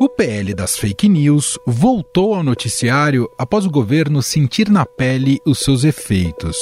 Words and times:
O 0.00 0.08
PL 0.08 0.54
das 0.54 0.78
fake 0.78 1.08
news 1.08 1.58
voltou 1.66 2.32
ao 2.32 2.44
noticiário 2.44 3.28
após 3.36 3.66
o 3.66 3.70
governo 3.70 4.22
sentir 4.22 4.68
na 4.68 4.86
pele 4.86 5.40
os 5.44 5.58
seus 5.58 5.82
efeitos. 5.82 6.56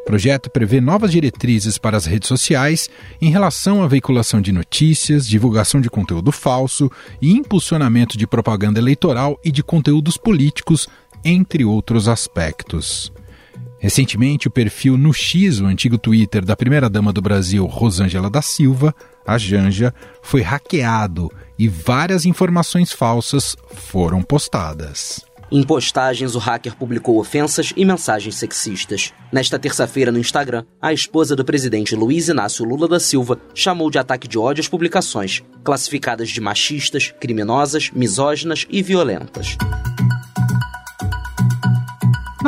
O 0.00 0.04
projeto 0.06 0.48
prevê 0.50 0.80
novas 0.80 1.10
diretrizes 1.10 1.78
para 1.78 1.96
as 1.96 2.06
redes 2.06 2.28
sociais 2.28 2.88
em 3.20 3.30
relação 3.30 3.82
à 3.82 3.88
veiculação 3.88 4.40
de 4.40 4.52
notícias, 4.52 5.26
divulgação 5.26 5.80
de 5.80 5.90
conteúdo 5.90 6.30
falso 6.30 6.88
e 7.20 7.32
impulsionamento 7.32 8.16
de 8.16 8.24
propaganda 8.24 8.78
eleitoral 8.78 9.36
e 9.44 9.50
de 9.50 9.64
conteúdos 9.64 10.16
políticos, 10.16 10.86
entre 11.24 11.64
outros 11.64 12.06
aspectos. 12.06 13.12
Recentemente, 13.78 14.48
o 14.48 14.50
perfil 14.50 14.98
no 14.98 15.12
X, 15.12 15.60
o 15.60 15.66
antigo 15.66 15.96
Twitter 15.96 16.44
da 16.44 16.56
primeira-dama 16.56 17.12
do 17.12 17.22
Brasil, 17.22 17.64
Rosângela 17.66 18.28
da 18.28 18.42
Silva, 18.42 18.94
a 19.26 19.38
Janja, 19.38 19.94
foi 20.22 20.42
hackeado 20.42 21.30
e 21.58 21.68
várias 21.68 22.24
informações 22.24 22.92
falsas 22.92 23.56
foram 23.74 24.22
postadas. 24.22 25.24
Em 25.50 25.62
postagens, 25.62 26.34
o 26.34 26.38
hacker 26.38 26.76
publicou 26.76 27.18
ofensas 27.18 27.72
e 27.74 27.82
mensagens 27.82 28.34
sexistas. 28.34 29.14
Nesta 29.32 29.58
terça-feira, 29.58 30.12
no 30.12 30.18
Instagram, 30.18 30.64
a 30.80 30.92
esposa 30.92 31.34
do 31.34 31.44
presidente 31.44 31.94
Luiz 31.94 32.28
Inácio 32.28 32.66
Lula 32.66 32.86
da 32.86 33.00
Silva 33.00 33.40
chamou 33.54 33.90
de 33.90 33.98
ataque 33.98 34.28
de 34.28 34.38
ódio 34.38 34.60
as 34.60 34.68
publicações, 34.68 35.42
classificadas 35.64 36.28
de 36.28 36.40
machistas, 36.40 37.14
criminosas, 37.18 37.90
misóginas 37.94 38.66
e 38.68 38.82
violentas. 38.82 39.56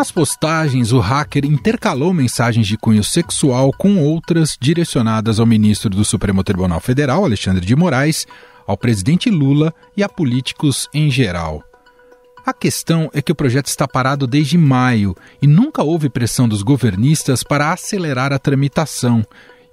Nas 0.01 0.11
postagens, 0.11 0.93
o 0.93 0.99
hacker 0.99 1.45
intercalou 1.45 2.15
mensagens 2.15 2.67
de 2.67 2.79
cunho 2.79 3.05
sexual 3.05 3.71
com 3.71 3.99
outras 3.99 4.57
direcionadas 4.59 5.39
ao 5.39 5.45
ministro 5.45 5.91
do 5.91 6.07
Supremo 6.07 6.43
Tribunal 6.43 6.81
Federal, 6.81 7.23
Alexandre 7.23 7.67
de 7.67 7.77
Moraes, 7.77 8.27
ao 8.67 8.79
presidente 8.79 9.29
Lula 9.29 9.75
e 9.95 10.03
a 10.03 10.09
políticos 10.09 10.89
em 10.95 11.11
geral. 11.11 11.63
A 12.47 12.55
questão 12.55 13.11
é 13.13 13.21
que 13.21 13.31
o 13.31 13.35
projeto 13.35 13.67
está 13.67 13.87
parado 13.87 14.27
desde 14.27 14.57
maio 14.57 15.15
e 15.43 15.47
nunca 15.47 15.83
houve 15.83 16.09
pressão 16.09 16.49
dos 16.49 16.63
governistas 16.63 17.43
para 17.43 17.71
acelerar 17.71 18.33
a 18.33 18.39
tramitação, 18.39 19.23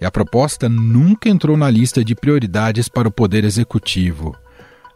e 0.02 0.04
a 0.04 0.12
proposta 0.12 0.68
nunca 0.68 1.30
entrou 1.30 1.56
na 1.56 1.70
lista 1.70 2.04
de 2.04 2.14
prioridades 2.14 2.90
para 2.90 3.08
o 3.08 3.12
Poder 3.12 3.46
Executivo. 3.46 4.36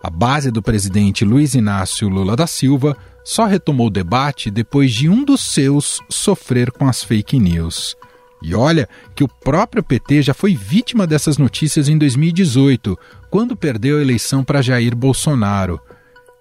A 0.04 0.10
base 0.10 0.50
do 0.50 0.64
presidente 0.64 1.24
Luiz 1.24 1.54
Inácio 1.54 2.10
Lula 2.10 2.36
da 2.36 2.48
Silva 2.48 2.98
só 3.24 3.46
retomou 3.46 3.88
o 3.88 3.92
debate 3.92 4.50
depois 4.50 4.92
de 4.92 5.08
um 5.08 5.24
dos 5.24 5.42
seus 5.42 6.02
sofrer 6.10 6.72
com 6.72 6.88
as 6.88 7.04
fake 7.04 7.40
news. 7.40 7.96
E 8.42 8.56
olha 8.56 8.90
que 9.16 9.24
o 9.24 9.28
próprio 9.28 9.84
PT 9.84 10.24
já 10.24 10.34
foi 10.34 10.56
vítima 10.56 11.06
dessas 11.06 11.38
notícias 11.38 11.88
em 11.88 11.98
2018, 11.98 12.98
quando 13.30 13.56
perdeu 13.56 14.00
a 14.00 14.02
eleição 14.02 14.44
para 14.44 14.64
Jair 14.64 14.96
Bolsonaro. 14.96 15.80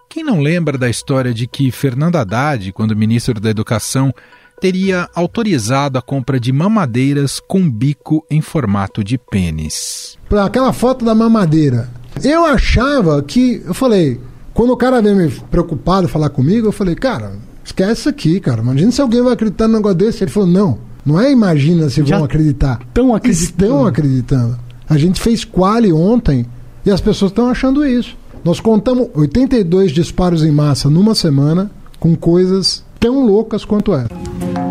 Quem 0.09 0.25
não 0.25 0.41
lembra 0.41 0.79
da 0.79 0.89
história 0.89 1.35
de 1.35 1.47
que 1.47 1.71
Fernando 1.71 2.17
Haddad, 2.17 2.73
quando 2.73 2.97
ministro 2.97 3.39
da 3.39 3.51
Educação, 3.51 4.13
teria 4.59 5.09
autorizado 5.15 5.99
a 5.99 6.03
compra 6.03 6.41
de 6.41 6.51
mamadeiras 6.51 7.39
com 7.47 7.71
bico 7.71 8.25
em 8.31 8.41
formato 8.41 9.05
de 9.05 9.19
pênis? 9.19 10.19
Aquela 10.31 10.73
foto 10.73 11.05
da 11.05 11.15
mamadeira. 11.15 12.00
Eu 12.23 12.45
achava 12.45 13.23
que. 13.23 13.63
Eu 13.65 13.75
falei, 13.75 14.21
quando 14.53 14.71
o 14.71 14.77
cara 14.77 15.01
veio 15.01 15.17
me 15.17 15.31
preocupado 15.51 16.09
falar 16.09 16.31
comigo, 16.31 16.69
eu 16.69 16.73
falei, 16.73 16.95
cara, 16.95 17.33
esquece 17.65 18.01
isso 18.01 18.09
aqui, 18.09 18.41
cara. 18.41 18.63
Imagina 18.63 18.91
se 18.91 19.01
alguém 19.01 19.23
vai 19.23 19.33
acreditar 19.33 19.69
num 19.69 19.75
negócio 19.77 19.99
desse. 19.99 20.25
Ele 20.25 20.31
falou, 20.31 20.49
não, 20.49 20.79
não 21.05 21.21
é 21.21 21.31
imagina 21.31 21.89
se 21.89 22.05
Já 22.05 22.17
vão 22.17 22.25
acreditar. 22.25 22.81
Estão 22.89 23.15
acreditando. 23.15 23.65
Estão 23.65 23.87
acreditando. 23.87 24.59
A 24.89 24.99
gente 24.99 25.21
fez 25.21 25.45
quali 25.45 25.93
ontem 25.93 26.47
e 26.85 26.91
as 26.91 27.01
pessoas 27.01 27.31
estão 27.31 27.49
achando 27.49 27.87
isso. 27.87 28.17
Nós 28.45 28.59
contamos 28.59 29.09
82 29.15 29.93
disparos 29.93 30.43
em 30.43 30.51
massa 30.51 30.89
numa 30.89 31.15
semana 31.15 31.71
com 31.99 32.17
coisas 32.17 32.83
tão 32.99 33.25
loucas 33.25 33.65
quanto 33.65 33.95
essa. 33.95 34.70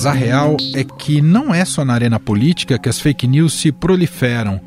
Mas 0.00 0.06
a 0.06 0.12
real 0.12 0.56
é 0.74 0.82
que 0.82 1.20
não 1.20 1.54
é 1.54 1.62
só 1.62 1.84
na 1.84 1.92
arena 1.92 2.18
política 2.18 2.78
que 2.78 2.88
as 2.88 2.98
fake 2.98 3.26
news 3.26 3.52
se 3.52 3.70
proliferam. 3.70 4.58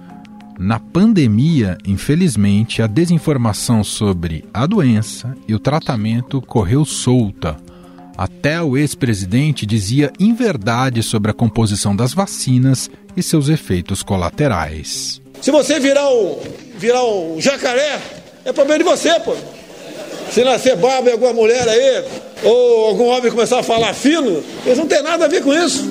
Na 0.60 0.80
pandemia, 0.80 1.76
infelizmente, 1.88 2.84
a 2.84 2.86
desinformação 2.86 3.84
sobre 3.84 4.46
a 4.54 4.68
doença 4.68 5.36
e 5.48 5.56
o 5.56 5.60
tratamento 5.60 6.40
correu 6.40 6.86
solta. 6.86 7.58
Até 8.16 8.62
o 8.62 8.78
ex-presidente 8.78 9.66
dizia 9.66 10.14
inverdades 10.20 11.08
sobre 11.08 11.32
a 11.32 11.34
composição 11.34 11.96
das 11.96 12.14
vacinas 12.14 12.88
e 13.18 13.24
seus 13.24 13.50
efeitos 13.50 14.04
colaterais. 14.04 15.20
Se 15.42 15.50
você 15.50 15.80
virar 15.80 16.10
um, 16.10 16.38
virar 16.78 17.04
um 17.06 17.42
jacaré, 17.42 18.00
é 18.46 18.54
problema 18.54 18.78
de 18.78 18.84
você, 18.84 19.20
pô. 19.22 19.36
Se 20.30 20.44
nascer 20.44 20.76
barba 20.76 21.10
em 21.10 21.14
alguma 21.14 21.34
mulher 21.34 21.68
aí, 21.68 22.06
ou 22.44 22.88
algum 22.88 23.08
homem 23.08 23.32
começar 23.32 23.60
a 23.60 23.64
falar 23.64 23.94
fino, 23.94 24.44
eles 24.66 24.78
não 24.78 24.88
têm 24.88 25.02
nada 25.02 25.26
a 25.26 25.28
ver 25.28 25.42
com 25.42 25.54
isso. 25.54 25.90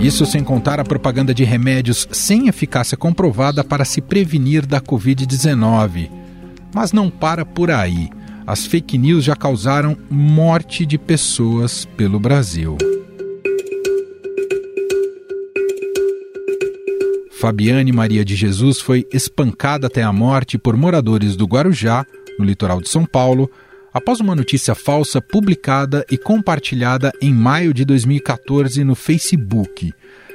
Isso 0.00 0.24
sem 0.24 0.42
contar 0.42 0.80
a 0.80 0.84
propaganda 0.84 1.34
de 1.34 1.44
remédios 1.44 2.08
sem 2.10 2.48
eficácia 2.48 2.96
comprovada 2.96 3.62
para 3.62 3.84
se 3.84 4.00
prevenir 4.00 4.64
da 4.64 4.80
Covid-19. 4.80 6.10
Mas 6.74 6.90
não 6.90 7.10
para 7.10 7.44
por 7.44 7.70
aí. 7.70 8.08
As 8.46 8.66
fake 8.66 8.96
news 8.96 9.22
já 9.22 9.36
causaram 9.36 9.96
morte 10.08 10.86
de 10.86 10.96
pessoas 10.96 11.84
pelo 11.96 12.18
Brasil. 12.18 12.78
Fabiane 17.40 17.90
Maria 17.90 18.22
de 18.22 18.36
Jesus 18.36 18.82
foi 18.82 19.06
espancada 19.10 19.86
até 19.86 20.02
a 20.02 20.12
morte 20.12 20.58
por 20.58 20.76
moradores 20.76 21.36
do 21.36 21.46
Guarujá, 21.46 22.04
no 22.38 22.44
litoral 22.44 22.82
de 22.82 22.90
São 22.90 23.06
Paulo, 23.06 23.50
após 23.94 24.20
uma 24.20 24.34
notícia 24.34 24.74
falsa 24.74 25.22
publicada 25.22 26.04
e 26.10 26.18
compartilhada 26.18 27.10
em 27.18 27.32
maio 27.32 27.72
de 27.72 27.82
2014 27.86 28.84
no 28.84 28.94
Facebook. 28.94 29.90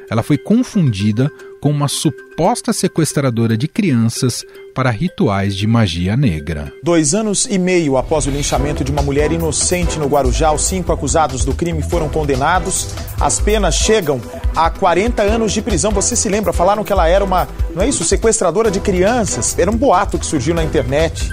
Ela 0.10 0.24
foi 0.24 0.36
confundida 0.36 1.32
com 1.66 1.72
uma 1.72 1.88
suposta 1.88 2.72
sequestradora 2.72 3.58
de 3.58 3.68
crianças 3.68 4.46
para 4.76 4.92
rituais 4.92 5.56
de 5.56 5.66
magia 5.66 6.16
negra. 6.16 6.72
Dois 6.84 7.16
anos 7.16 7.48
e 7.50 7.58
meio 7.58 7.98
após 7.98 8.28
o 8.28 8.30
linchamento 8.30 8.84
de 8.84 8.92
uma 8.92 9.02
mulher 9.02 9.32
inocente 9.32 9.98
no 9.98 10.06
Guarujá, 10.06 10.52
os 10.52 10.62
cinco 10.62 10.92
acusados 10.92 11.44
do 11.44 11.56
crime 11.56 11.82
foram 11.82 12.08
condenados. 12.08 12.90
As 13.20 13.40
penas 13.40 13.74
chegam 13.74 14.22
a 14.56 14.70
40 14.70 15.24
anos 15.24 15.54
de 15.54 15.62
prisão. 15.64 15.90
Você 15.90 16.16
se 16.16 16.30
lembra? 16.30 16.54
Falaram 16.54 16.84
que 16.84 16.94
ela 16.94 17.08
era 17.08 17.26
uma, 17.26 17.48
não 17.74 17.82
é 17.82 17.90
isso, 17.90 18.04
sequestradora 18.04 18.70
de 18.70 18.80
crianças. 18.80 19.58
Era 19.58 19.72
um 19.72 19.76
boato 19.76 20.20
que 20.20 20.26
surgiu 20.28 20.54
na 20.54 20.64
internet. 20.64 21.28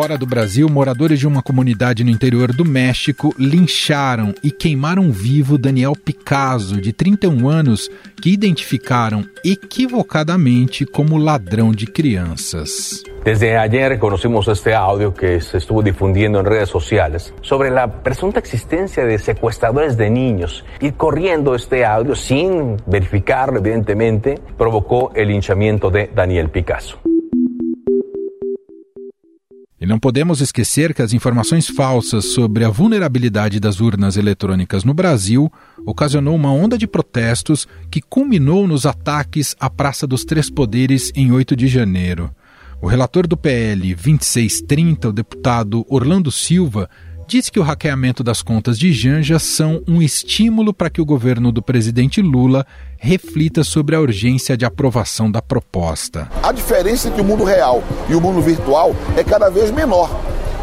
Fora 0.00 0.16
do 0.16 0.26
Brasil, 0.26 0.68
moradores 0.68 1.18
de 1.18 1.26
uma 1.26 1.42
comunidade 1.42 2.04
no 2.04 2.10
interior 2.10 2.52
do 2.52 2.64
México 2.64 3.34
lincharam 3.36 4.32
e 4.44 4.52
queimaram 4.52 5.10
vivo 5.10 5.58
Daniel 5.58 5.92
Picasso, 5.92 6.80
de 6.80 6.92
31 6.92 7.48
anos, 7.48 7.90
que 8.22 8.30
identificaram 8.30 9.24
equivocadamente 9.44 10.86
como 10.86 11.18
ladrão 11.18 11.72
de 11.72 11.88
crianças. 11.88 13.02
Desde 13.24 13.56
ayer 13.56 13.98
conocimos 13.98 14.46
este 14.46 14.72
audio 14.72 15.12
que 15.12 15.40
se 15.40 15.56
estuvo 15.56 15.82
difundiendo 15.82 16.38
en 16.38 16.46
redes 16.46 16.68
sociales 16.68 17.34
sobre 17.42 17.68
la 17.68 17.88
presunta 17.88 18.38
existencia 18.38 19.04
de 19.04 19.18
secuestradores 19.18 19.96
de 19.96 20.10
niños 20.10 20.64
y 20.80 20.92
corriendo 20.92 21.56
este 21.56 21.84
audio 21.84 22.14
sin 22.14 22.76
verificarlo 22.86 23.58
evidentemente 23.58 24.38
provocó 24.56 25.10
el 25.16 25.26
linchamiento 25.26 25.90
de 25.90 26.08
Daniel 26.14 26.50
Picasso. 26.50 27.00
E 29.80 29.86
não 29.86 29.98
podemos 29.98 30.40
esquecer 30.40 30.92
que 30.92 31.02
as 31.02 31.12
informações 31.12 31.68
falsas 31.68 32.24
sobre 32.24 32.64
a 32.64 32.68
vulnerabilidade 32.68 33.60
das 33.60 33.80
urnas 33.80 34.16
eletrônicas 34.16 34.82
no 34.82 34.92
Brasil 34.92 35.52
ocasionou 35.86 36.34
uma 36.34 36.52
onda 36.52 36.76
de 36.76 36.86
protestos 36.86 37.68
que 37.88 38.00
culminou 38.00 38.66
nos 38.66 38.86
ataques 38.86 39.54
à 39.60 39.70
Praça 39.70 40.04
dos 40.04 40.24
Três 40.24 40.50
Poderes 40.50 41.12
em 41.14 41.30
8 41.30 41.54
de 41.54 41.68
janeiro. 41.68 42.28
O 42.82 42.88
relator 42.88 43.26
do 43.26 43.36
PL 43.36 43.94
2630, 43.94 45.08
o 45.08 45.12
deputado 45.12 45.86
Orlando 45.88 46.30
Silva, 46.32 46.90
disse 47.28 47.52
que 47.52 47.60
o 47.60 47.62
hackeamento 47.62 48.24
das 48.24 48.40
contas 48.40 48.78
de 48.78 48.90
Janja 48.90 49.38
são 49.38 49.82
um 49.86 50.00
estímulo 50.00 50.72
para 50.72 50.88
que 50.88 50.98
o 50.98 51.04
governo 51.04 51.52
do 51.52 51.60
presidente 51.60 52.22
Lula 52.22 52.66
reflita 52.96 53.62
sobre 53.62 53.94
a 53.94 54.00
urgência 54.00 54.56
de 54.56 54.64
aprovação 54.64 55.30
da 55.30 55.42
proposta. 55.42 56.30
A 56.42 56.52
diferença 56.52 57.06
entre 57.06 57.20
o 57.20 57.24
mundo 57.24 57.44
real 57.44 57.84
e 58.08 58.14
o 58.14 58.20
mundo 58.20 58.40
virtual 58.40 58.96
é 59.14 59.22
cada 59.22 59.50
vez 59.50 59.70
menor. 59.70 60.08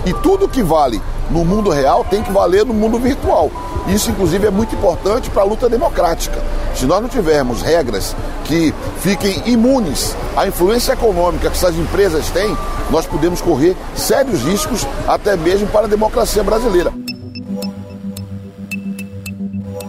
E 0.05 0.13
tudo 0.13 0.47
que 0.47 0.61
vale 0.61 1.01
no 1.31 1.43
mundo 1.43 1.69
real 1.69 2.05
tem 2.07 2.21
que 2.21 2.31
valer 2.31 2.65
no 2.65 2.73
mundo 2.73 2.99
virtual. 2.99 3.51
Isso, 3.87 4.11
inclusive, 4.11 4.47
é 4.47 4.51
muito 4.51 4.75
importante 4.75 5.29
para 5.29 5.41
a 5.41 5.45
luta 5.45 5.67
democrática. 5.67 6.41
Se 6.75 6.85
nós 6.85 7.01
não 7.01 7.09
tivermos 7.09 7.61
regras 7.61 8.15
que 8.43 8.73
fiquem 8.99 9.41
imunes 9.47 10.15
à 10.35 10.47
influência 10.47 10.93
econômica 10.93 11.49
que 11.49 11.55
essas 11.55 11.75
empresas 11.75 12.29
têm, 12.29 12.55
nós 12.91 13.05
podemos 13.05 13.41
correr 13.41 13.75
sérios 13.95 14.43
riscos 14.43 14.85
até 15.07 15.35
mesmo 15.35 15.67
para 15.67 15.85
a 15.85 15.89
democracia 15.89 16.43
brasileira. 16.43 16.93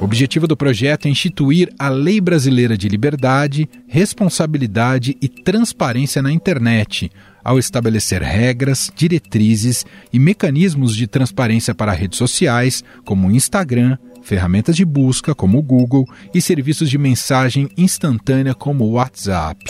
O 0.00 0.04
objetivo 0.04 0.46
do 0.46 0.56
projeto 0.56 1.06
é 1.06 1.08
instituir 1.08 1.72
a 1.78 1.88
Lei 1.88 2.20
Brasileira 2.20 2.76
de 2.76 2.88
Liberdade, 2.88 3.68
Responsabilidade 3.86 5.16
e 5.22 5.28
Transparência 5.28 6.20
na 6.20 6.30
Internet, 6.30 7.10
ao 7.42 7.58
estabelecer 7.58 8.22
regras, 8.22 8.90
diretrizes 8.94 9.86
e 10.12 10.18
mecanismos 10.18 10.94
de 10.94 11.06
transparência 11.06 11.74
para 11.74 11.92
redes 11.92 12.18
sociais, 12.18 12.84
como 13.04 13.28
o 13.28 13.30
Instagram, 13.32 13.96
ferramentas 14.22 14.76
de 14.76 14.84
busca, 14.84 15.34
como 15.34 15.58
o 15.58 15.62
Google, 15.62 16.06
e 16.34 16.42
serviços 16.42 16.90
de 16.90 16.98
mensagem 16.98 17.68
instantânea, 17.76 18.54
como 18.54 18.84
o 18.84 18.92
WhatsApp. 18.92 19.64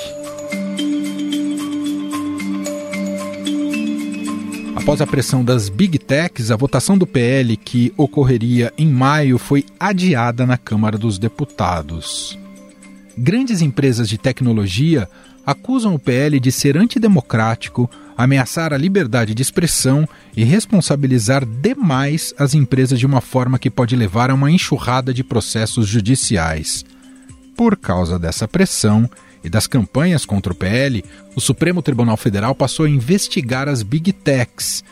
Após 4.87 5.00
a 5.00 5.06
pressão 5.06 5.44
das 5.44 5.69
Big 5.69 5.99
Techs, 5.99 6.53
a 6.53 6.56
votação 6.56 6.97
do 6.97 7.09
PL, 7.09 7.56
que 7.56 7.93
ocorreria 7.97 8.73
em 8.79 8.87
maio, 8.87 9.37
foi 9.37 9.65
adiada 9.81 10.47
na 10.47 10.56
Câmara 10.56 10.97
dos 10.97 11.19
Deputados. 11.19 12.38
Grandes 13.19 13.61
empresas 13.61 14.09
de 14.09 14.17
tecnologia 14.17 15.09
acusam 15.44 15.93
o 15.93 15.99
PL 15.99 16.38
de 16.38 16.53
ser 16.53 16.79
antidemocrático, 16.79 17.91
ameaçar 18.17 18.73
a 18.73 18.77
liberdade 18.77 19.35
de 19.35 19.43
expressão 19.43 20.09
e 20.37 20.44
responsabilizar 20.44 21.44
demais 21.44 22.33
as 22.38 22.55
empresas 22.55 22.97
de 22.97 23.06
uma 23.06 23.21
forma 23.21 23.59
que 23.59 23.69
pode 23.69 23.97
levar 23.97 24.31
a 24.31 24.35
uma 24.35 24.53
enxurrada 24.53 25.12
de 25.12 25.25
processos 25.25 25.88
judiciais. 25.88 26.85
Por 27.56 27.77
causa 27.77 28.21
dessa 28.21 28.47
pressão, 28.47 29.11
e 29.46 29.48
das 29.48 29.69
campanhas 29.69 30.26
contra 30.26 30.52
o 30.52 30.56
PL, 30.56 31.04
o 31.37 31.40
Supremo 31.40 31.81
Tribunal 31.81 32.16
Federal 32.16 32.52
passou 32.52 32.84
a 32.84 32.90
investigar 32.90 33.69
as 33.69 33.81
Big 33.81 34.12
Techs. 34.12 34.82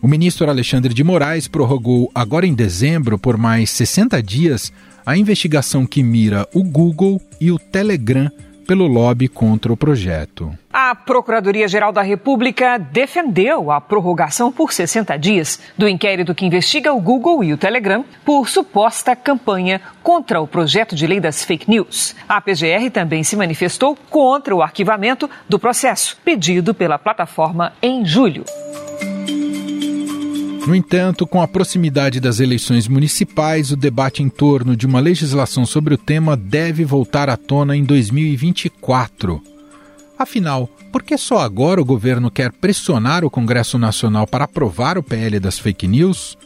O 0.00 0.06
ministro 0.06 0.48
Alexandre 0.48 0.94
de 0.94 1.02
Moraes 1.02 1.48
prorrogou 1.48 2.12
agora 2.14 2.46
em 2.46 2.54
dezembro 2.54 3.18
por 3.18 3.36
mais 3.36 3.70
60 3.70 4.22
dias 4.22 4.72
a 5.04 5.16
investigação 5.16 5.84
que 5.84 6.00
mira 6.00 6.48
o 6.54 6.62
Google 6.62 7.20
e 7.40 7.50
o 7.50 7.58
Telegram 7.58 8.30
pelo 8.66 8.86
lobby 8.86 9.28
contra 9.28 9.72
o 9.72 9.76
projeto. 9.76 10.52
A 10.72 10.94
Procuradoria-Geral 10.94 11.92
da 11.92 12.02
República 12.02 12.78
defendeu 12.78 13.70
a 13.70 13.80
prorrogação 13.80 14.50
por 14.50 14.72
60 14.72 15.16
dias 15.16 15.60
do 15.78 15.88
inquérito 15.88 16.34
que 16.34 16.44
investiga 16.44 16.92
o 16.92 17.00
Google 17.00 17.44
e 17.44 17.52
o 17.52 17.56
Telegram 17.56 18.04
por 18.24 18.48
suposta 18.48 19.14
campanha 19.14 19.80
contra 20.02 20.40
o 20.40 20.48
projeto 20.48 20.96
de 20.96 21.06
lei 21.06 21.20
das 21.20 21.44
fake 21.44 21.70
news. 21.70 22.16
A 22.28 22.40
PGR 22.40 22.90
também 22.92 23.22
se 23.22 23.36
manifestou 23.36 23.96
contra 24.10 24.54
o 24.54 24.62
arquivamento 24.62 25.30
do 25.48 25.58
processo, 25.58 26.16
pedido 26.24 26.74
pela 26.74 26.98
plataforma 26.98 27.72
em 27.80 28.04
julho. 28.04 28.44
No 30.66 30.74
entanto, 30.74 31.26
com 31.26 31.42
a 31.42 31.48
proximidade 31.48 32.18
das 32.20 32.40
eleições 32.40 32.88
municipais, 32.88 33.70
o 33.70 33.76
debate 33.76 34.22
em 34.22 34.30
torno 34.30 34.74
de 34.74 34.86
uma 34.86 34.98
legislação 34.98 35.66
sobre 35.66 35.92
o 35.92 35.98
tema 35.98 36.38
deve 36.38 36.86
voltar 36.86 37.28
à 37.28 37.36
tona 37.36 37.76
em 37.76 37.84
2024. 37.84 39.42
Afinal, 40.18 40.66
por 40.90 41.02
que 41.02 41.18
só 41.18 41.38
agora 41.40 41.82
o 41.82 41.84
governo 41.84 42.30
quer 42.30 42.50
pressionar 42.50 43.26
o 43.26 43.30
Congresso 43.30 43.78
Nacional 43.78 44.26
para 44.26 44.44
aprovar 44.44 44.96
o 44.96 45.02
PL 45.02 45.38
das 45.38 45.58
fake 45.58 45.86
news? 45.86 46.38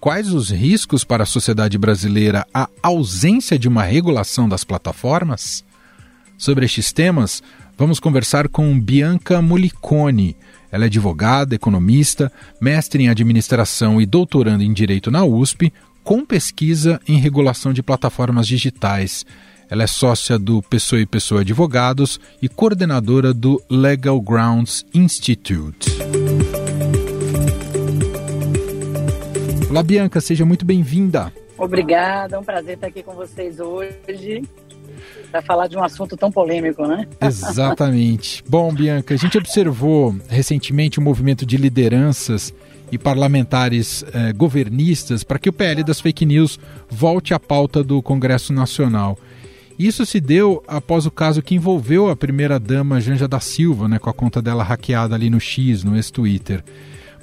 Quais 0.00 0.32
os 0.32 0.50
riscos 0.50 1.04
para 1.04 1.24
a 1.24 1.26
sociedade 1.26 1.76
brasileira 1.76 2.46
a 2.54 2.70
ausência 2.82 3.58
de 3.58 3.68
uma 3.68 3.82
regulação 3.82 4.48
das 4.48 4.64
plataformas? 4.64 5.62
Sobre 6.38 6.64
estes 6.64 6.90
temas, 6.90 7.42
vamos 7.76 8.00
conversar 8.00 8.48
com 8.48 8.80
Bianca 8.80 9.42
Mulicone 9.42 10.36
ela 10.72 10.84
é 10.84 10.86
advogada, 10.86 11.54
economista, 11.54 12.32
mestre 12.58 13.04
em 13.04 13.10
administração 13.10 14.00
e 14.00 14.06
doutoranda 14.06 14.64
em 14.64 14.72
direito 14.72 15.10
na 15.10 15.22
USP, 15.22 15.70
com 16.02 16.24
pesquisa 16.24 16.98
em 17.06 17.18
regulação 17.18 17.74
de 17.74 17.82
plataformas 17.82 18.46
digitais. 18.46 19.26
Ela 19.68 19.82
é 19.82 19.86
sócia 19.86 20.38
do 20.38 20.62
Pessoa 20.62 21.00
e 21.00 21.06
Pessoa 21.06 21.42
Advogados 21.42 22.18
e 22.40 22.48
coordenadora 22.48 23.34
do 23.34 23.62
Legal 23.68 24.18
Grounds 24.18 24.84
Institute. 24.94 25.90
Olá, 29.68 29.82
Bianca, 29.82 30.20
seja 30.22 30.44
muito 30.44 30.64
bem-vinda. 30.64 31.32
Obrigada, 31.58 32.36
é 32.36 32.38
um 32.38 32.44
prazer 32.44 32.74
estar 32.74 32.86
aqui 32.86 33.02
com 33.02 33.14
vocês 33.14 33.60
hoje 33.60 34.42
para 35.30 35.42
falar 35.42 35.66
de 35.66 35.76
um 35.76 35.82
assunto 35.82 36.16
tão 36.16 36.30
polêmico, 36.30 36.86
né? 36.86 37.06
Exatamente. 37.20 38.44
Bom, 38.48 38.72
Bianca, 38.72 39.14
a 39.14 39.16
gente 39.16 39.38
observou 39.38 40.14
recentemente 40.28 41.00
um 41.00 41.02
movimento 41.02 41.46
de 41.46 41.56
lideranças 41.56 42.52
e 42.90 42.98
parlamentares 42.98 44.04
eh, 44.12 44.32
governistas 44.34 45.24
para 45.24 45.38
que 45.38 45.48
o 45.48 45.52
PL 45.52 45.82
das 45.82 45.98
fake 45.98 46.26
news 46.26 46.60
volte 46.90 47.32
à 47.32 47.40
pauta 47.40 47.82
do 47.82 48.02
Congresso 48.02 48.52
Nacional. 48.52 49.18
Isso 49.78 50.04
se 50.04 50.20
deu 50.20 50.62
após 50.68 51.06
o 51.06 51.10
caso 51.10 51.40
que 51.40 51.54
envolveu 51.54 52.10
a 52.10 52.14
primeira-dama 52.14 53.00
Janja 53.00 53.26
da 53.26 53.40
Silva, 53.40 53.88
né, 53.88 53.98
com 53.98 54.10
a 54.10 54.12
conta 54.12 54.42
dela 54.42 54.62
hackeada 54.62 55.14
ali 55.14 55.30
no 55.30 55.40
X, 55.40 55.82
no 55.82 55.96
ex-Twitter. 55.96 56.62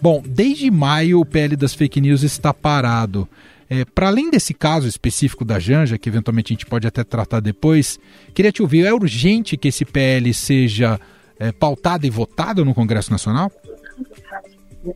Bom, 0.01 0.23
desde 0.25 0.71
maio 0.71 1.19
o 1.19 1.25
PL 1.25 1.55
das 1.55 1.73
fake 1.73 2.01
news 2.01 2.23
está 2.23 2.53
parado. 2.53 3.27
É, 3.69 3.85
Para 3.85 4.07
além 4.07 4.31
desse 4.31 4.53
caso 4.53 4.87
específico 4.87 5.45
da 5.45 5.59
Janja, 5.59 5.97
que 5.97 6.09
eventualmente 6.09 6.51
a 6.51 6.55
gente 6.55 6.65
pode 6.65 6.87
até 6.87 7.03
tratar 7.03 7.39
depois, 7.39 7.99
queria 8.33 8.51
te 8.51 8.61
ouvir: 8.61 8.85
é 8.85 8.93
urgente 8.93 9.55
que 9.55 9.67
esse 9.67 9.85
PL 9.85 10.33
seja 10.33 10.99
é, 11.39 11.51
pautado 11.51 12.05
e 12.05 12.09
votado 12.09 12.65
no 12.65 12.73
Congresso 12.73 13.11
Nacional? 13.11 13.51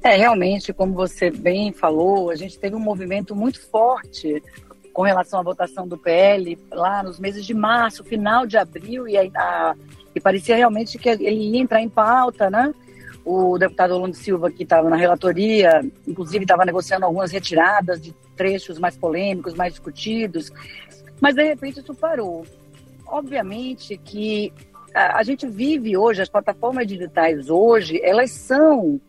É, 0.01 0.15
realmente, 0.15 0.73
como 0.73 0.93
você 0.93 1.29
bem 1.29 1.71
falou, 1.71 2.31
a 2.31 2.35
gente 2.35 2.57
teve 2.57 2.75
um 2.75 2.79
movimento 2.79 3.35
muito 3.35 3.61
forte 3.69 4.41
com 4.91 5.01
relação 5.01 5.39
à 5.39 5.43
votação 5.43 5.87
do 5.87 5.97
PL 5.97 6.57
lá 6.71 7.03
nos 7.03 7.19
meses 7.19 7.45
de 7.45 7.53
março, 7.53 8.03
final 8.03 8.45
de 8.45 8.57
abril, 8.57 9.07
e, 9.07 9.17
a, 9.17 9.75
e 10.15 10.19
parecia 10.19 10.55
realmente 10.55 10.97
que 10.97 11.09
ele 11.09 11.51
ia 11.51 11.59
entrar 11.59 11.81
em 11.81 11.89
pauta, 11.89 12.49
né? 12.49 12.73
O 13.25 13.57
deputado 13.57 13.95
Orlando 13.95 14.15
Silva, 14.15 14.51
que 14.51 14.63
estava 14.63 14.89
na 14.89 14.95
relatoria, 14.95 15.83
inclusive 16.07 16.43
estava 16.43 16.65
negociando 16.65 17.05
algumas 17.05 17.31
retiradas 17.31 18.01
de 18.01 18.13
trechos 18.35 18.79
mais 18.79 18.97
polêmicos, 18.97 19.53
mais 19.53 19.73
discutidos, 19.73 20.51
mas 21.21 21.35
de 21.35 21.43
repente 21.43 21.79
isso 21.79 21.93
parou. 21.93 22.45
Obviamente 23.05 23.97
que 23.97 24.53
a, 24.93 25.23
gente 25.23 25.47
vive 25.47 25.97
hoje, 25.97 26.21
as 26.21 26.29
plataformas 26.29 26.85
digitais 26.85 27.49
hoje, 27.49 27.99
elas 28.03 28.31
são 28.31 28.99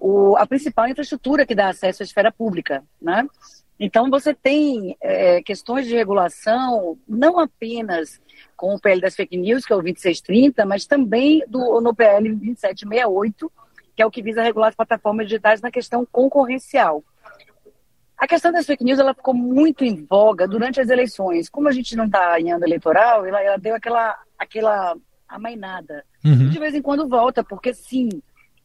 o, 0.00 0.36
a 0.36 0.46
principal 0.46 0.88
infraestrutura 0.88 1.46
que 1.46 1.54
dá 1.54 1.68
acesso 1.68 2.02
à 2.02 2.04
esfera 2.04 2.32
pública, 2.32 2.82
né? 3.00 3.26
Então 3.78 4.10
você 4.10 4.34
tem 4.34 4.96
é, 5.00 5.40
questões 5.42 5.86
de 5.86 5.94
regulação 5.94 6.98
não 7.08 7.38
apenas 7.38 8.20
com 8.56 8.74
o 8.74 8.80
PL 8.80 9.00
das 9.00 9.14
fake 9.14 9.36
news, 9.36 9.64
que 9.64 9.72
é 9.72 9.76
o 9.76 9.82
2630, 9.82 10.66
mas 10.66 10.84
também 10.84 11.44
do, 11.46 11.80
no 11.80 11.94
PL 11.94 12.28
2768, 12.34 13.52
que 13.94 14.02
é 14.02 14.06
o 14.06 14.10
que 14.10 14.22
visa 14.22 14.42
regular 14.42 14.70
as 14.70 14.74
plataformas 14.74 15.26
digitais 15.26 15.60
na 15.60 15.70
questão 15.70 16.04
concorrencial. 16.10 17.04
A 18.18 18.26
questão 18.26 18.50
das 18.50 18.66
fake 18.66 18.82
news 18.82 18.98
ela 18.98 19.14
ficou 19.14 19.32
muito 19.32 19.84
em 19.84 20.04
voga 20.04 20.48
durante 20.48 20.80
as 20.80 20.88
eleições. 20.88 21.48
Como 21.48 21.68
a 21.68 21.72
gente 21.72 21.94
não 21.94 22.06
está 22.06 22.38
em 22.40 22.50
ano 22.50 22.66
eleitoral, 22.66 23.24
ela, 23.24 23.40
ela, 23.40 23.56
deu 23.56 23.76
aquela, 23.76 24.18
aquela 24.36 24.96
amainada. 25.28 26.04
Uhum. 26.24 26.50
De 26.50 26.58
vez 26.58 26.74
em 26.74 26.82
quando 26.82 27.08
volta, 27.08 27.44
porque 27.44 27.72
sim, 27.72 28.08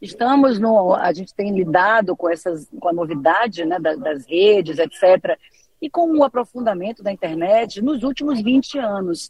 estamos 0.02 0.60
no. 0.60 0.96
A 0.96 1.14
gente 1.14 1.36
tem 1.36 1.56
lidado 1.56 2.16
com 2.16 2.30
essas 2.30 2.68
com 2.80 2.90
a 2.90 2.94
novidade 2.94 3.64
né, 3.64 3.80
das, 3.80 4.00
das 4.00 4.26
redes, 4.26 4.80
etc. 4.80 5.38
E 5.80 5.88
com 5.88 6.12
o 6.18 6.24
aprofundamento 6.24 7.04
da 7.04 7.12
internet 7.12 7.80
nos 7.80 8.02
últimos 8.02 8.42
20 8.42 8.80
anos. 8.80 9.30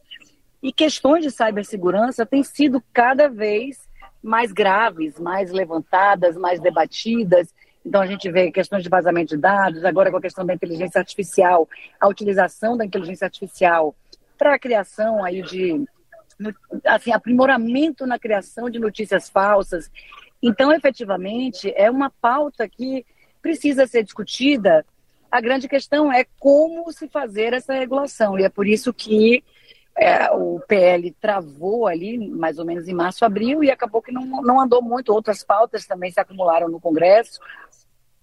E 0.62 0.72
questões 0.72 1.26
de 1.26 1.32
cibersegurança 1.32 2.26
têm 2.26 2.44
sido 2.44 2.82
cada 2.94 3.28
vez 3.28 3.90
mais 4.22 4.54
graves, 4.54 5.20
mais 5.20 5.52
levantadas, 5.52 6.38
mais 6.38 6.62
debatidas. 6.62 7.54
Então 7.86 8.02
a 8.02 8.08
gente 8.08 8.32
vê 8.32 8.52
questões 8.52 8.84
de 8.84 8.90
vazamento 8.90 9.36
de 9.36 9.42
dados, 9.42 9.84
agora 9.84 10.10
com 10.10 10.18
a 10.18 10.22
questão 10.22 10.46
da 10.46 10.54
inteligência 10.54 11.00
artificial, 11.00 11.68
a 12.00 12.08
utilização 12.08 12.78
da 12.78 12.86
inteligência 12.86 13.26
artificial 13.26 13.96
para 14.38 14.56
a 14.56 14.60
criação 14.60 15.24
aí 15.24 15.42
de 15.42 15.86
assim, 16.86 17.12
aprimoramento 17.12 18.06
na 18.06 18.18
criação 18.18 18.70
de 18.70 18.80
notícias 18.80 19.30
falsas. 19.30 19.92
Então, 20.42 20.72
efetivamente, 20.72 21.72
é 21.76 21.90
uma 21.90 22.10
pauta 22.10 22.68
que 22.68 23.06
precisa 23.42 23.88
ser 23.88 24.04
discutida. 24.04 24.86
A 25.32 25.40
grande 25.40 25.68
questão 25.68 26.12
é 26.12 26.26
como 26.40 26.92
se 26.92 27.08
fazer 27.08 27.54
essa 27.54 27.74
regulação. 27.74 28.38
E 28.38 28.44
é 28.44 28.50
por 28.50 28.68
isso 28.68 28.94
que 28.94 29.44
é, 29.96 30.32
o 30.32 30.60
PL 30.68 31.12
travou 31.22 31.88
ali, 31.88 32.18
mais 32.30 32.58
ou 32.58 32.66
menos 32.66 32.88
em 32.88 32.94
março, 32.94 33.24
abril, 33.24 33.64
e 33.64 33.72
acabou 33.72 34.02
que 34.02 34.12
não, 34.12 34.26
não 34.42 34.60
andou 34.60 34.82
muito. 34.82 35.14
Outras 35.14 35.44
pautas 35.44 35.86
também 35.86 36.12
se 36.12 36.20
acumularam 36.20 36.68
no 36.68 36.80
Congresso. 36.80 37.40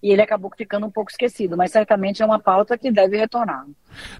E 0.01 0.11
ele 0.11 0.21
acabou 0.21 0.51
ficando 0.57 0.85
um 0.85 0.91
pouco 0.91 1.11
esquecido, 1.11 1.55
mas 1.55 1.71
certamente 1.71 2.21
é 2.21 2.25
uma 2.25 2.39
pauta 2.39 2.77
que 2.77 2.91
deve 2.91 3.17
retornar. 3.17 3.65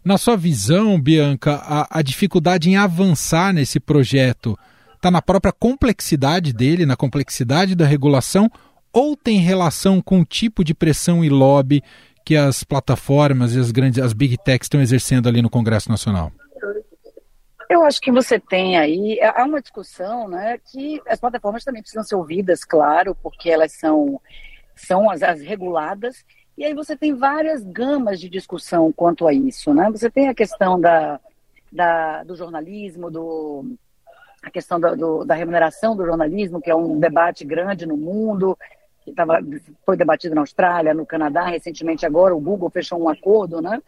Na 0.03 0.17
sua 0.17 0.37
visão, 0.37 0.99
Bianca, 0.99 1.55
a, 1.55 1.99
a 1.99 2.01
dificuldade 2.01 2.69
em 2.69 2.77
avançar 2.77 3.53
nesse 3.53 3.79
projeto 3.79 4.57
está 4.95 5.09
na 5.09 5.21
própria 5.21 5.51
complexidade 5.51 6.53
dele, 6.53 6.85
na 6.85 6.95
complexidade 6.95 7.73
da 7.75 7.85
regulação, 7.85 8.49
ou 8.93 9.15
tem 9.15 9.39
relação 9.39 10.01
com 10.01 10.19
o 10.19 10.25
tipo 10.25 10.63
de 10.63 10.73
pressão 10.73 11.23
e 11.23 11.29
lobby 11.29 11.81
que 12.23 12.35
as 12.35 12.63
plataformas 12.63 13.55
e 13.55 13.59
as 13.59 13.71
grandes, 13.71 14.03
as 14.03 14.13
big 14.13 14.37
techs 14.37 14.65
estão 14.65 14.81
exercendo 14.81 15.27
ali 15.27 15.41
no 15.41 15.49
Congresso 15.49 15.89
Nacional? 15.89 16.31
Eu 17.69 17.83
acho 17.83 18.01
que 18.01 18.11
você 18.11 18.37
tem 18.37 18.77
aí, 18.77 19.17
há 19.21 19.45
uma 19.45 19.61
discussão, 19.61 20.27
né, 20.27 20.57
que 20.71 21.01
as 21.07 21.19
plataformas 21.19 21.63
também 21.63 21.81
precisam 21.81 22.03
ser 22.03 22.15
ouvidas, 22.15 22.65
claro, 22.65 23.15
porque 23.15 23.49
elas 23.49 23.71
são, 23.71 24.19
são 24.85 25.09
as, 25.09 25.21
as 25.23 25.41
reguladas, 25.41 26.25
e 26.57 26.65
aí 26.65 26.73
você 26.73 26.95
tem 26.95 27.13
várias 27.13 27.63
gamas 27.63 28.19
de 28.19 28.29
discussão 28.29 28.91
quanto 28.91 29.27
a 29.27 29.33
isso, 29.33 29.73
né? 29.73 29.89
Você 29.91 30.09
tem 30.09 30.27
a 30.27 30.33
questão 30.33 30.79
da, 30.79 31.19
da 31.71 32.23
do 32.23 32.35
jornalismo, 32.35 33.09
do, 33.09 33.65
a 34.43 34.49
questão 34.49 34.79
da, 34.79 34.93
do, 34.95 35.23
da 35.23 35.35
remuneração 35.35 35.95
do 35.95 36.05
jornalismo, 36.05 36.61
que 36.61 36.69
é 36.69 36.75
um 36.75 36.99
debate 36.99 37.45
grande 37.45 37.85
no 37.85 37.95
mundo, 37.95 38.57
que 39.03 39.11
tava, 39.11 39.39
foi 39.85 39.95
debatido 39.95 40.35
na 40.35 40.41
Austrália, 40.41 40.93
no 40.93 41.05
Canadá, 41.05 41.45
recentemente 41.45 42.05
agora 42.05 42.35
o 42.35 42.39
Google 42.39 42.69
fechou 42.69 43.01
um 43.01 43.09
acordo 43.09 43.61
né, 43.61 43.81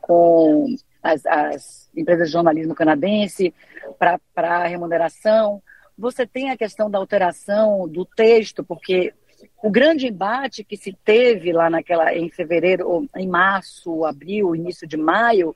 com 0.00 0.74
as, 1.02 1.24
as 1.26 1.90
empresas 1.96 2.28
de 2.28 2.32
jornalismo 2.32 2.74
canadense 2.74 3.54
para 3.98 4.66
remuneração. 4.66 5.62
Você 5.98 6.26
tem 6.26 6.50
a 6.50 6.56
questão 6.56 6.90
da 6.90 6.98
alteração 6.98 7.88
do 7.88 8.04
texto, 8.04 8.62
porque 8.62 9.14
o 9.62 9.70
grande 9.70 10.06
embate 10.06 10.64
que 10.64 10.76
se 10.76 10.92
teve 11.04 11.52
lá 11.52 11.68
naquela 11.68 12.14
em 12.14 12.28
fevereiro, 12.30 13.08
em 13.16 13.28
março, 13.28 14.04
abril, 14.04 14.54
início 14.54 14.86
de 14.86 14.96
maio, 14.96 15.54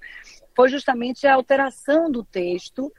foi 0.55 0.69
justamente 0.69 1.27
a 1.27 1.35
alteração 1.35 2.11
do 2.11 2.25
texto 2.25 2.93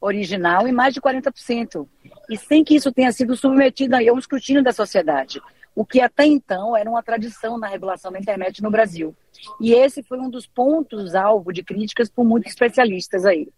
original 0.00 0.68
em 0.68 0.72
mais 0.72 0.94
de 0.94 1.00
40%, 1.00 1.86
e 2.28 2.36
sem 2.36 2.62
que 2.62 2.74
isso 2.74 2.92
tenha 2.92 3.12
sido 3.12 3.36
submetido 3.36 3.96
a 3.96 3.98
um 4.12 4.18
escrutínio 4.18 4.62
da 4.62 4.72
sociedade, 4.72 5.40
o 5.74 5.84
que 5.84 6.00
até 6.00 6.24
então 6.24 6.76
era 6.76 6.88
uma 6.88 7.02
tradição 7.02 7.58
na 7.58 7.66
regulação 7.66 8.12
da 8.12 8.18
internet 8.18 8.62
no 8.62 8.70
Brasil. 8.70 9.14
E 9.60 9.74
esse 9.74 10.02
foi 10.02 10.18
um 10.18 10.30
dos 10.30 10.46
pontos 10.46 11.14
alvo 11.14 11.52
de 11.52 11.62
críticas 11.62 12.08
por 12.08 12.24
muitos 12.24 12.52
especialistas 12.52 13.24
aí. 13.24 13.48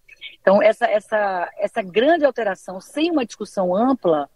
Então, 0.41 0.63
essa, 0.63 0.87
essa, 0.87 1.51
essa 1.59 1.83
grande 1.83 2.25
alteração, 2.25 2.81
sem 2.81 3.11
uma 3.11 3.25
discussão 3.25 3.75
ampla, 3.75 4.29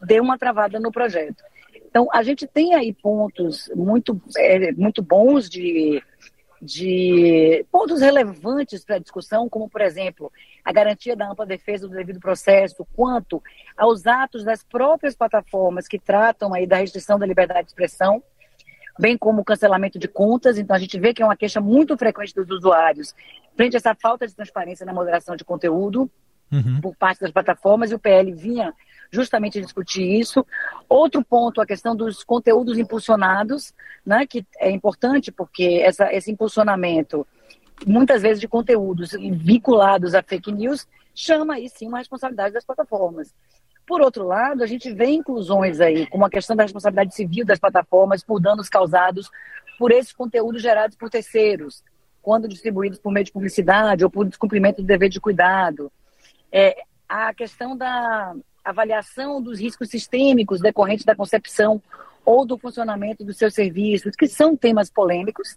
deu 0.00 0.22
uma 0.22 0.38
travada 0.38 0.80
no 0.80 0.90
projeto. 0.90 1.42
Então, 1.88 2.08
a 2.12 2.22
gente 2.22 2.46
tem 2.46 2.74
aí 2.74 2.92
pontos 2.92 3.70
muito, 3.74 4.20
é, 4.36 4.72
muito 4.72 5.02
bons 5.02 5.48
de 5.48 6.02
de 6.60 7.64
pontos 7.70 8.00
relevantes 8.00 8.84
para 8.84 8.96
a 8.96 8.98
discussão, 8.98 9.48
como, 9.48 9.68
por 9.68 9.80
exemplo, 9.80 10.30
a 10.64 10.72
garantia 10.72 11.14
da 11.14 11.30
ampla 11.30 11.46
defesa 11.46 11.86
do 11.86 11.94
devido 11.94 12.18
processo, 12.18 12.86
quanto 12.96 13.42
aos 13.76 14.06
atos 14.06 14.44
das 14.44 14.64
próprias 14.64 15.14
plataformas 15.14 15.86
que 15.86 15.98
tratam 15.98 16.52
aí 16.52 16.66
da 16.66 16.76
restrição 16.76 17.18
da 17.18 17.26
liberdade 17.26 17.62
de 17.62 17.68
expressão, 17.68 18.22
bem 18.98 19.16
como 19.16 19.42
o 19.42 19.44
cancelamento 19.44 19.98
de 19.98 20.08
contas. 20.08 20.58
Então, 20.58 20.74
a 20.74 20.78
gente 20.78 20.98
vê 20.98 21.14
que 21.14 21.22
é 21.22 21.24
uma 21.24 21.36
queixa 21.36 21.60
muito 21.60 21.96
frequente 21.96 22.34
dos 22.34 22.50
usuários 22.50 23.14
frente 23.56 23.76
a 23.76 23.78
essa 23.78 23.94
falta 23.94 24.26
de 24.26 24.34
transparência 24.34 24.84
na 24.84 24.92
moderação 24.92 25.36
de 25.36 25.44
conteúdo 25.44 26.10
uhum. 26.50 26.80
por 26.80 26.96
parte 26.96 27.20
das 27.20 27.30
plataformas, 27.30 27.90
e 27.90 27.94
o 27.94 27.98
PL 27.98 28.32
vinha 28.32 28.74
justamente 29.10 29.60
discutir 29.60 30.02
isso. 30.02 30.44
Outro 30.88 31.24
ponto, 31.24 31.60
a 31.60 31.66
questão 31.66 31.94
dos 31.96 32.22
conteúdos 32.22 32.78
impulsionados, 32.78 33.72
né, 34.04 34.26
que 34.26 34.46
é 34.58 34.70
importante 34.70 35.32
porque 35.32 35.82
essa, 35.84 36.12
esse 36.12 36.30
impulsionamento, 36.30 37.26
muitas 37.86 38.22
vezes 38.22 38.40
de 38.40 38.48
conteúdos 38.48 39.12
vinculados 39.12 40.14
a 40.14 40.22
fake 40.22 40.52
news, 40.52 40.86
chama 41.14 41.54
aí 41.54 41.68
sim 41.68 41.88
uma 41.88 41.98
responsabilidade 41.98 42.54
das 42.54 42.64
plataformas. 42.64 43.34
Por 43.86 44.02
outro 44.02 44.26
lado, 44.26 44.62
a 44.62 44.66
gente 44.66 44.92
vê 44.92 45.06
inclusões 45.06 45.80
aí, 45.80 46.06
como 46.06 46.24
a 46.24 46.30
questão 46.30 46.54
da 46.54 46.62
responsabilidade 46.62 47.14
civil 47.14 47.44
das 47.44 47.58
plataformas 47.58 48.22
por 48.22 48.38
danos 48.38 48.68
causados 48.68 49.30
por 49.78 49.92
esses 49.92 50.12
conteúdos 50.12 50.60
gerados 50.60 50.96
por 50.96 51.08
terceiros, 51.08 51.82
quando 52.20 52.48
distribuídos 52.48 52.98
por 52.98 53.12
meio 53.12 53.24
de 53.24 53.32
publicidade 53.32 54.04
ou 54.04 54.10
por 54.10 54.26
descumprimento 54.26 54.82
do 54.82 54.86
dever 54.86 55.08
de 55.08 55.20
cuidado. 55.20 55.90
É, 56.52 56.76
a 57.08 57.32
questão 57.32 57.76
da 57.76 58.34
avaliação 58.70 59.40
dos 59.40 59.60
riscos 59.60 59.90
sistêmicos 59.90 60.60
decorrentes 60.60 61.04
da 61.04 61.14
concepção 61.14 61.82
ou 62.24 62.44
do 62.44 62.58
funcionamento 62.58 63.24
dos 63.24 63.38
seus 63.38 63.54
serviços, 63.54 64.14
que 64.14 64.26
são 64.26 64.56
temas 64.56 64.90
polêmicos 64.90 65.56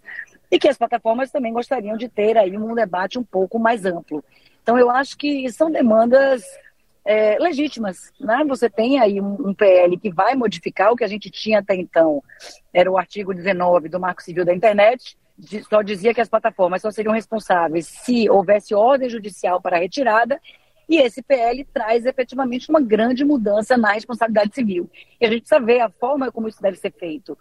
e 0.50 0.58
que 0.58 0.68
as 0.68 0.78
plataformas 0.78 1.30
também 1.30 1.52
gostariam 1.52 1.96
de 1.96 2.08
ter 2.08 2.36
aí 2.38 2.56
um 2.56 2.74
debate 2.74 3.18
um 3.18 3.24
pouco 3.24 3.58
mais 3.58 3.84
amplo. 3.84 4.24
Então, 4.62 4.78
eu 4.78 4.90
acho 4.90 5.16
que 5.18 5.50
são 5.52 5.70
demandas 5.70 6.42
é, 7.04 7.38
legítimas. 7.38 8.12
Né? 8.18 8.44
Você 8.48 8.70
tem 8.70 9.00
aí 9.00 9.20
um, 9.20 9.48
um, 9.48 9.54
PL 9.54 9.98
que 9.98 10.10
vai 10.10 10.34
modificar 10.34 10.92
o 10.92 10.96
que 10.96 11.04
a 11.04 11.08
gente 11.08 11.30
tinha 11.30 11.58
até 11.58 11.74
então, 11.74 12.22
era 12.72 12.90
o 12.90 12.96
artigo 12.96 13.34
19 13.34 13.88
do 13.88 14.00
Marco 14.00 14.22
Civil 14.22 14.44
da 14.44 14.54
Internet, 14.54 15.16
só 15.68 15.82
dizia 15.82 16.14
que 16.14 16.20
as 16.20 16.28
plataformas 16.28 16.82
só 16.82 16.90
seriam 16.90 17.12
responsáveis 17.12 17.86
se 17.86 18.30
houvesse 18.30 18.74
ordem 18.74 19.08
judicial 19.08 19.60
para 19.60 19.78
retirada 19.78 20.40
e 20.92 20.98
esse 20.98 21.22
PL 21.22 21.64
traz 21.72 22.04
efetivamente 22.04 22.68
uma 22.68 22.78
grande 22.78 23.24
mudança 23.24 23.78
na 23.78 23.92
responsabilidade 23.92 24.54
civil. 24.54 24.90
E 25.18 25.24
a 25.24 25.30
gente 25.30 25.40
precisa 25.40 25.58
ver 25.58 25.80
a 25.80 25.88
forma 25.88 26.30
como 26.30 26.48
isso 26.48 26.60
deve 26.60 26.76
ser 26.76 26.92
feito. 26.92 27.36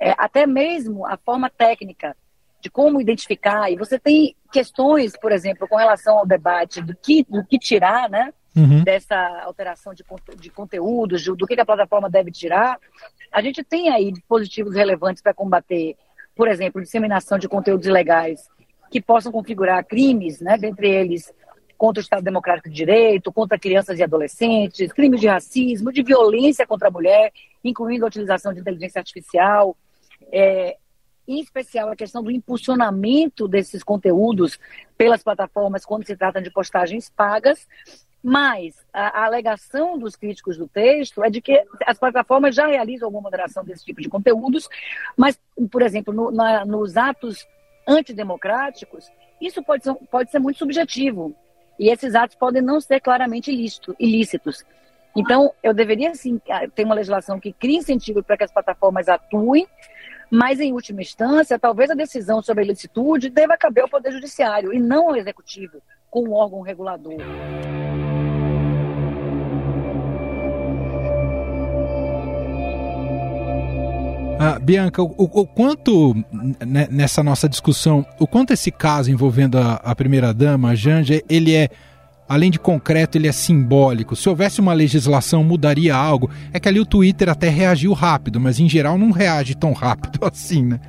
É, 0.00 0.14
até 0.16 0.46
mesmo 0.46 1.04
a 1.04 1.18
forma 1.18 1.50
técnica 1.50 2.16
de 2.62 2.70
como 2.70 3.02
identificar. 3.02 3.70
E 3.70 3.76
você 3.76 3.98
tem 3.98 4.34
questões, 4.50 5.18
por 5.18 5.32
exemplo, 5.32 5.68
com 5.68 5.76
relação 5.76 6.16
ao 6.16 6.26
debate 6.26 6.80
do 6.80 6.96
que, 6.96 7.22
do 7.28 7.44
que 7.44 7.58
tirar, 7.58 8.08
né? 8.08 8.32
Uhum. 8.56 8.82
Dessa 8.82 9.18
alteração 9.44 9.92
de, 9.92 10.02
de 10.38 10.48
conteúdos, 10.48 11.26
do 11.26 11.46
que 11.46 11.60
a 11.60 11.66
plataforma 11.66 12.08
deve 12.08 12.30
tirar. 12.30 12.78
A 13.30 13.42
gente 13.42 13.62
tem 13.62 13.90
aí 13.90 14.12
dispositivos 14.12 14.74
relevantes 14.74 15.22
para 15.22 15.34
combater, 15.34 15.94
por 16.34 16.48
exemplo, 16.48 16.80
disseminação 16.80 17.38
de 17.38 17.50
conteúdos 17.50 17.86
ilegais 17.86 18.48
que 18.90 18.98
possam 18.98 19.30
configurar 19.30 19.84
crimes, 19.84 20.40
né? 20.40 20.56
Dentre 20.56 20.88
eles 20.88 21.30
contra 21.84 22.00
o 22.00 22.02
Estado 22.02 22.22
Democrático 22.22 22.70
de 22.70 22.74
Direito, 22.74 23.30
contra 23.30 23.58
crianças 23.58 23.98
e 23.98 24.02
adolescentes, 24.02 24.90
crimes 24.90 25.20
de 25.20 25.26
racismo, 25.26 25.92
de 25.92 26.02
violência 26.02 26.66
contra 26.66 26.88
a 26.88 26.90
mulher, 26.90 27.30
incluindo 27.62 28.06
a 28.06 28.08
utilização 28.08 28.54
de 28.54 28.60
inteligência 28.60 29.00
artificial, 29.00 29.76
é, 30.32 30.78
em 31.28 31.40
especial 31.40 31.90
a 31.90 31.94
questão 31.94 32.22
do 32.22 32.30
impulsionamento 32.30 33.46
desses 33.46 33.82
conteúdos 33.82 34.58
pelas 34.96 35.22
plataformas 35.22 35.84
quando 35.84 36.06
se 36.06 36.16
trata 36.16 36.40
de 36.40 36.50
postagens 36.50 37.10
pagas. 37.10 37.68
Mas 38.22 38.74
a, 38.90 39.20
a, 39.20 39.26
alegação 39.26 39.98
dos 39.98 40.16
críticos 40.16 40.56
do 40.56 40.66
texto 40.66 41.22
é 41.22 41.28
de 41.28 41.42
que 41.42 41.62
as 41.84 41.98
plataformas 41.98 42.54
já 42.54 42.66
realizam 42.66 43.08
alguma 43.08 43.24
moderação 43.24 43.62
desse 43.62 43.84
tipo 43.84 44.00
de 44.00 44.08
conteúdos, 44.08 44.70
mas, 45.18 45.38
por 45.70 45.82
exemplo, 45.82 46.14
no, 46.14 46.30
na, 46.30 46.64
nos 46.64 46.96
atos 46.96 47.46
antidemocráticos, 47.86 49.12
isso 49.38 49.62
pode 49.62 49.84
ser, 49.84 49.94
pode 50.10 50.30
ser 50.30 50.38
muito 50.38 50.58
subjetivo. 50.58 51.36
E 51.78 51.90
esses 51.90 52.14
atos 52.14 52.36
podem 52.36 52.62
não 52.62 52.80
ser 52.80 53.00
claramente 53.00 53.50
ilícito, 53.50 53.94
ilícitos. 53.98 54.64
Então, 55.16 55.52
eu 55.62 55.72
deveria, 55.72 56.14
sim, 56.14 56.40
ter 56.74 56.84
uma 56.84 56.94
legislação 56.94 57.38
que 57.38 57.52
crie 57.52 57.76
incentivo 57.76 58.22
para 58.22 58.36
que 58.36 58.44
as 58.44 58.52
plataformas 58.52 59.08
atuem, 59.08 59.66
mas, 60.30 60.58
em 60.58 60.72
última 60.72 61.02
instância, 61.02 61.58
talvez 61.58 61.90
a 61.90 61.94
decisão 61.94 62.42
sobre 62.42 62.62
a 62.62 62.64
ilicitude 62.64 63.30
deva 63.30 63.56
caber 63.56 63.82
ao 63.82 63.88
Poder 63.88 64.10
Judiciário 64.10 64.72
e 64.72 64.80
não 64.80 65.10
ao 65.10 65.16
Executivo, 65.16 65.80
como 66.10 66.32
órgão 66.32 66.60
regulador. 66.60 67.18
Ah, 74.44 74.58
Bianca, 74.58 75.02
o, 75.02 75.14
o, 75.16 75.46
quanto 75.46 76.14
né, 76.66 76.86
nessa 76.90 77.22
nossa 77.22 77.48
discussão, 77.48 78.04
o 78.18 78.26
quanto 78.26 78.52
esse 78.52 78.70
caso 78.70 79.10
envolvendo 79.10 79.56
a, 79.56 79.76
a 79.76 79.94
primeira-dama, 79.94 80.68
a 80.68 80.74
Janja, 80.74 81.22
ele 81.30 81.54
é, 81.54 81.70
além 82.28 82.50
de 82.50 82.58
concreto, 82.58 83.16
ele 83.16 83.26
é 83.26 83.32
simbólico. 83.32 84.14
Se 84.14 84.28
houvesse 84.28 84.60
uma 84.60 84.74
legislação, 84.74 85.42
mudaria 85.42 85.96
algo. 85.96 86.30
É 86.52 86.60
que 86.60 86.68
ali 86.68 86.78
o 86.78 86.84
Twitter 86.84 87.30
até 87.30 87.48
reagiu 87.48 87.94
rápido, 87.94 88.38
mas 88.38 88.60
em 88.60 88.68
geral 88.68 88.98
não 88.98 89.10
reage 89.10 89.54
tão 89.54 89.72
rápido 89.72 90.18
assim, 90.30 90.62
né? 90.62 90.80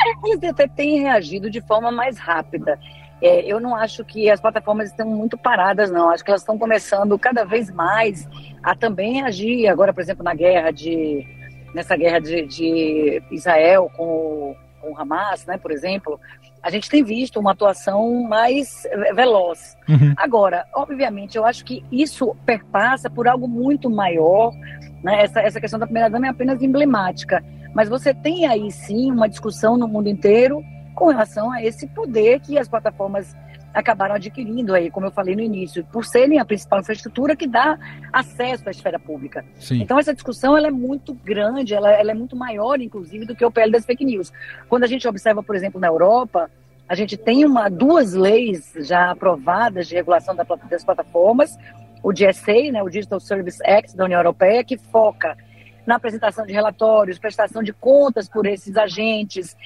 É, 0.00 0.28
eles 0.28 0.44
até 0.44 0.68
têm 0.68 1.00
reagido 1.00 1.50
de 1.50 1.60
forma 1.60 1.90
mais 1.90 2.16
rápida. 2.16 2.78
É, 3.20 3.44
eu 3.44 3.58
não 3.58 3.74
acho 3.74 4.04
que 4.04 4.30
as 4.30 4.40
plataformas 4.40 4.90
estão 4.90 5.08
muito 5.08 5.36
paradas, 5.36 5.90
não. 5.90 6.10
Acho 6.10 6.24
que 6.24 6.30
elas 6.30 6.42
estão 6.42 6.56
começando 6.56 7.18
cada 7.18 7.44
vez 7.44 7.70
mais 7.70 8.28
a 8.62 8.74
também 8.76 9.22
agir. 9.22 9.66
Agora, 9.66 9.92
por 9.92 10.00
exemplo, 10.00 10.22
na 10.22 10.34
guerra 10.34 10.70
de 10.70 11.26
nessa 11.74 11.96
guerra 11.96 12.20
de, 12.20 12.46
de 12.46 13.22
Israel 13.30 13.90
com, 13.96 14.54
com 14.80 14.92
o 14.92 14.98
Hamas, 14.98 15.46
né, 15.46 15.56
por 15.58 15.70
exemplo, 15.70 16.20
a 16.62 16.70
gente 16.70 16.88
tem 16.88 17.02
visto 17.02 17.40
uma 17.40 17.52
atuação 17.52 18.22
mais 18.22 18.86
veloz. 19.14 19.76
Uhum. 19.88 20.14
Agora, 20.16 20.64
obviamente, 20.74 21.36
eu 21.36 21.44
acho 21.44 21.64
que 21.64 21.84
isso 21.90 22.36
perpassa 22.46 23.10
por 23.10 23.26
algo 23.26 23.48
muito 23.48 23.90
maior. 23.90 24.52
Né? 25.02 25.24
Essa, 25.24 25.40
essa 25.40 25.60
questão 25.60 25.78
da 25.78 25.86
primeira-dama 25.86 26.26
é 26.26 26.30
apenas 26.30 26.62
emblemática. 26.62 27.42
Mas 27.74 27.88
você 27.88 28.14
tem 28.14 28.46
aí 28.46 28.70
sim 28.70 29.10
uma 29.10 29.28
discussão 29.28 29.76
no 29.76 29.88
mundo 29.88 30.08
inteiro 30.08 30.62
com 30.94 31.06
relação 31.06 31.50
a 31.50 31.64
esse 31.64 31.86
poder 31.88 32.38
que 32.40 32.56
as 32.56 32.68
plataformas 32.68 33.34
acabaram 33.72 34.14
adquirindo 34.14 34.74
aí, 34.74 34.90
como 34.90 35.06
eu 35.06 35.10
falei 35.10 35.34
no 35.34 35.40
início, 35.40 35.84
por 35.92 36.04
serem 36.04 36.38
a 36.38 36.44
principal 36.44 36.80
infraestrutura 36.80 37.34
que 37.34 37.46
dá 37.46 37.78
acesso 38.12 38.68
à 38.68 38.70
esfera 38.70 38.98
pública. 38.98 39.44
Sim. 39.58 39.80
Então 39.82 39.98
essa 39.98 40.12
discussão 40.12 40.56
ela 40.56 40.68
é 40.68 40.70
muito 40.70 41.14
grande, 41.14 41.74
ela, 41.74 41.90
ela, 41.90 42.10
é 42.10 42.14
muito 42.14 42.36
maior, 42.36 42.80
inclusive, 42.80 43.24
do 43.24 43.34
que 43.34 43.44
o 43.44 43.50
PL 43.50 43.72
das 43.72 43.84
fake 43.84 44.04
news. 44.04 44.32
Quando 44.68 44.84
a 44.84 44.86
gente 44.86 45.06
observa, 45.08 45.42
por 45.42 45.56
exemplo, 45.56 45.80
na 45.80 45.86
Europa, 45.86 46.50
a 46.88 46.94
gente 46.94 47.16
tem 47.16 47.44
uma, 47.44 47.68
duas 47.68 48.12
leis 48.12 48.72
já 48.80 49.10
aprovadas 49.10 49.88
de 49.88 49.94
regulação 49.94 50.36
das 50.36 50.84
plataformas, 50.84 51.56
o 52.02 52.12
DSA, 52.12 52.72
né, 52.72 52.82
o 52.82 52.90
Digital 52.90 53.20
Service 53.20 53.58
Act 53.64 53.96
da 53.96 54.04
União 54.04 54.18
Europeia, 54.18 54.64
que 54.64 54.76
foca 54.76 55.36
na 55.86 55.96
apresentação 55.96 56.44
de 56.44 56.52
relatórios, 56.52 57.18
prestação 57.18 57.62
de 57.62 57.72
contas 57.72 58.28
por 58.28 58.46
esses 58.46 58.76
agentes, 58.76 59.56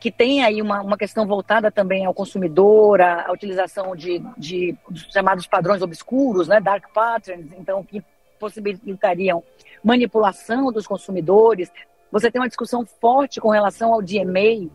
que 0.00 0.10
tem 0.10 0.44
aí 0.44 0.62
uma, 0.62 0.80
uma 0.80 0.96
questão 0.96 1.26
voltada 1.26 1.70
também 1.70 2.04
ao 2.04 2.14
consumidor, 2.14 3.00
a, 3.00 3.28
a 3.28 3.32
utilização 3.32 3.96
de, 3.96 4.22
de 4.36 4.76
chamados 5.12 5.46
padrões 5.46 5.82
obscuros, 5.82 6.46
né, 6.46 6.60
dark 6.60 6.84
patterns, 6.92 7.52
então 7.58 7.82
que 7.82 8.02
possibilitariam 8.38 9.42
manipulação 9.82 10.70
dos 10.72 10.86
consumidores. 10.86 11.70
Você 12.12 12.30
tem 12.30 12.40
uma 12.40 12.48
discussão 12.48 12.86
forte 12.86 13.40
com 13.40 13.48
relação 13.48 13.92
ao 13.92 14.00
DMA, 14.00 14.70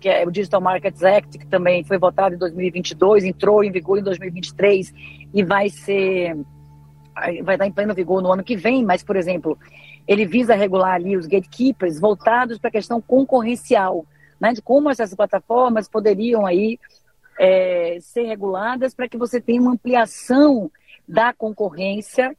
que 0.00 0.08
é 0.08 0.26
o 0.26 0.30
Digital 0.30 0.60
Markets 0.60 1.02
Act, 1.02 1.38
que 1.38 1.46
também 1.46 1.84
foi 1.84 1.96
votado 1.96 2.34
em 2.34 2.38
2022, 2.38 3.24
entrou 3.24 3.62
em 3.62 3.70
vigor 3.70 3.98
em 3.98 4.02
2023 4.02 4.92
e 5.32 5.42
vai 5.42 5.70
ser 5.70 6.36
vai 7.44 7.54
estar 7.54 7.66
em 7.66 7.72
pleno 7.72 7.94
vigor 7.94 8.20
no 8.20 8.32
ano 8.32 8.42
que 8.42 8.56
vem, 8.56 8.84
mas, 8.84 9.04
por 9.04 9.14
exemplo, 9.14 9.56
ele 10.06 10.26
visa 10.26 10.56
regular 10.56 10.94
ali 10.94 11.16
os 11.16 11.26
gatekeepers 11.26 12.00
voltados 12.00 12.58
para 12.58 12.68
a 12.68 12.72
questão 12.72 13.00
concorrencial 13.00 14.04
né, 14.44 14.52
de 14.52 14.60
como 14.60 14.90
essas 14.90 15.14
plataformas 15.14 15.88
poderiam 15.88 16.44
aí 16.44 16.78
é, 17.40 17.96
ser 18.02 18.24
reguladas 18.24 18.94
para 18.94 19.08
que 19.08 19.16
você 19.16 19.40
tenha 19.40 19.58
uma 19.58 19.72
ampliação 19.72 20.70
da 21.08 21.32
concorrência 21.32 22.36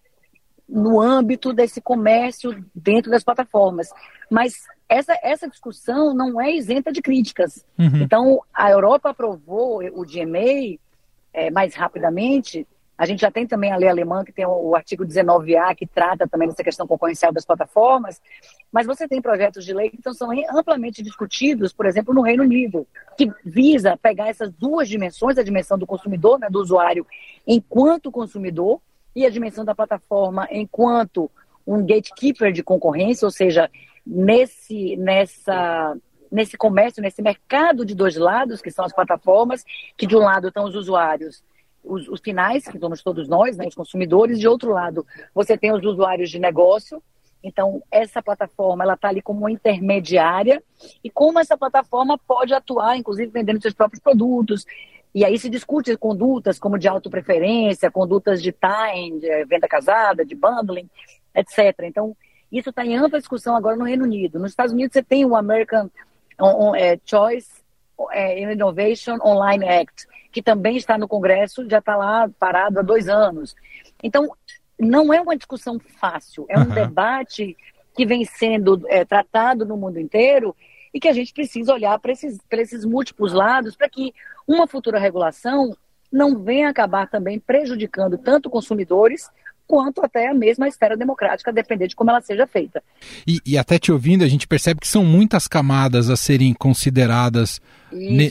no 0.70 1.02
âmbito 1.02 1.52
desse 1.52 1.82
comércio 1.82 2.64
dentro 2.76 3.10
das 3.10 3.24
plataformas. 3.24 3.90
Mas 4.30 4.54
essa, 4.88 5.18
essa 5.24 5.50
discussão 5.50 6.14
não 6.14 6.40
é 6.40 6.54
isenta 6.56 6.92
de 6.92 7.02
críticas. 7.02 7.66
Uhum. 7.78 8.04
Então, 8.04 8.40
a 8.54 8.70
Europa 8.70 9.10
aprovou 9.10 9.80
o 9.80 10.06
DMA 10.06 10.78
é, 11.34 11.50
mais 11.50 11.74
rapidamente, 11.74 12.68
a 12.98 13.06
gente 13.06 13.20
já 13.22 13.30
tem 13.30 13.46
também 13.46 13.72
a 13.72 13.78
lei 13.78 13.90
alemã, 13.90 14.24
que 14.24 14.32
tem 14.32 14.46
o 14.46 14.76
artigo 14.76 15.06
19A, 15.06 15.76
que 15.76 15.86
trata 15.86 16.28
também 16.28 16.48
dessa 16.48 16.64
questão 16.64 16.88
concorrencial 16.88 17.32
das 17.32 17.46
plataformas, 17.46 18.22
mas 18.72 18.86
você 18.86 19.08
tem 19.08 19.22
projetos 19.22 19.66
de 19.66 19.74
lei 19.74 19.90
que 19.90 19.98
então, 20.00 20.14
são 20.14 20.30
amplamente 20.50 21.04
discutidos, 21.04 21.74
por 21.74 21.86
exemplo, 21.86 22.14
no 22.14 22.22
Reino 22.22 22.44
Unido, 22.44 22.88
que 23.18 23.30
visa 23.44 23.98
pegar 23.98 24.30
essas 24.30 24.52
duas 24.52 24.88
dimensões, 24.88 25.38
a 25.38 25.44
dimensão 25.44 25.78
do 25.78 25.86
consumidor, 25.86 26.40
né, 26.40 26.48
do 26.50 26.60
usuário, 26.60 27.06
enquanto 27.46 28.12
consumidor, 28.12 28.80
e 29.16 29.26
a 29.26 29.30
dimensão 29.30 29.64
da 29.64 29.74
plataforma 29.74 30.48
enquanto 30.52 31.32
um 31.66 31.86
gatekeeper 31.86 32.52
de 32.52 32.62
concorrência, 32.62 33.26
ou 33.26 33.32
seja, 33.32 33.72
nesse, 34.06 34.98
nessa, 34.98 35.98
nesse 36.32 36.58
comércio, 36.58 37.02
nesse 37.02 37.22
mercado 37.22 37.86
de 37.86 37.96
dois 37.96 38.18
lados, 38.18 38.62
que 38.62 38.70
são 38.70 38.86
as 38.86 38.94
plataformas, 38.94 39.64
que 39.98 40.06
de 40.06 40.16
um 40.16 40.20
lado 40.20 40.50
estão 40.50 40.66
os 40.66 40.76
usuários 40.76 41.44
os, 41.86 42.08
os 42.08 42.20
finais, 42.20 42.68
que 42.68 42.80
somos 42.80 43.02
todos 43.04 43.28
nós, 43.28 43.58
né, 43.58 43.68
os 43.68 43.76
consumidores, 43.76 44.40
de 44.40 44.48
outro 44.48 44.72
lado, 44.72 45.06
você 45.34 45.58
tem 45.58 45.72
os 45.72 45.84
usuários 45.84 46.30
de 46.30 46.40
negócio. 46.40 47.02
Então, 47.44 47.84
essa 47.92 48.22
plataforma, 48.22 48.84
ela 48.84 48.96
está 48.96 49.10
ali 49.10 49.22
como 49.22 49.42
uma 49.42 49.52
intermediária, 49.52 50.64
e 51.04 51.10
como 51.10 51.40
essa 51.40 51.58
plataforma 51.58 52.18
pode 52.18 52.54
atuar, 52.54 52.98
inclusive, 52.98 53.32
vendendo 53.32 53.62
seus 53.62 53.74
próprios 53.74 54.02
produtos. 54.02 54.66
E 55.14 55.24
aí 55.24 55.38
se 55.38 55.50
discute 55.50 55.96
condutas 55.96 56.60
como 56.60 56.78
de 56.78 56.88
autopreferência, 56.88 57.92
condutas 57.92 58.42
de 58.42 58.52
time, 58.52 59.20
de 59.20 59.46
venda 59.46 59.68
casada, 59.68 60.26
de 60.26 60.36
bundling, 60.36 60.90
etc. 61.34 61.74
Então, 61.84 62.18
isso 62.52 62.70
está 62.70 62.86
em 62.86 62.98
ampla 62.98 63.20
discussão 63.20 63.56
agora 63.56 63.76
no 63.76 63.86
Reino 63.86 64.04
Unido. 64.04 64.40
Nos 64.40 64.52
Estados 64.52 64.74
Unidos, 64.74 64.94
você 64.94 65.04
tem 65.04 65.26
o 65.26 65.36
American 65.36 65.90
é, 66.76 67.00
Choice 67.06 67.64
é, 68.12 68.42
Innovation 68.42 69.18
Online 69.24 69.68
Act, 69.68 70.08
que 70.36 70.42
também 70.42 70.76
está 70.76 70.98
no 70.98 71.08
Congresso, 71.08 71.66
já 71.70 71.78
está 71.78 71.96
lá 71.96 72.30
parado 72.38 72.78
há 72.78 72.82
dois 72.82 73.08
anos. 73.08 73.56
Então, 74.04 74.30
não 74.78 75.14
é 75.14 75.22
uma 75.22 75.38
discussão 75.38 75.80
fácil, 75.80 76.46
é 76.50 76.60
um 76.60 76.64
uhum. 76.64 76.74
debate 76.74 77.56
que 77.96 78.06
vem 78.06 78.26
sendo 78.26 78.84
é, 78.90 79.06
tratado 79.06 79.66
no 79.66 79.78
mundo 79.78 79.98
inteiro 79.98 80.54
e 80.94 81.00
que 81.00 81.08
a 81.08 81.14
gente 81.14 81.32
precisa 81.32 81.74
olhar 81.74 81.98
para 82.00 82.12
esses, 82.12 82.38
esses 82.52 82.84
múltiplos 82.84 83.32
lados 83.32 83.78
para 83.78 83.88
que 83.88 84.14
uma 84.46 84.68
futura 84.68 85.00
regulação 85.00 85.74
não 86.12 86.38
venha 86.38 86.68
acabar 86.68 87.10
também 87.10 87.40
prejudicando 87.40 88.18
tanto 88.18 88.50
consumidores 88.50 89.30
quanto 89.68 90.04
até 90.04 90.28
a 90.30 90.34
mesma 90.34 90.68
esfera 90.68 90.96
democrática, 90.96 91.52
a 91.52 91.54
depender 91.54 91.88
de 91.88 91.96
como 91.96 92.10
ela 92.10 92.22
seja 92.22 92.46
feita. 92.48 92.82
E, 93.28 93.40
e 93.46 93.58
até 93.58 93.80
te 93.80 93.92
ouvindo, 93.92 94.24
a 94.24 94.28
gente 94.28 94.48
percebe 94.48 94.80
que 94.80 94.88
são 94.88 95.04
muitas 95.04 95.48
camadas 95.48 96.10
a 96.10 96.16
serem 96.16 96.54
consideradas 96.54 97.60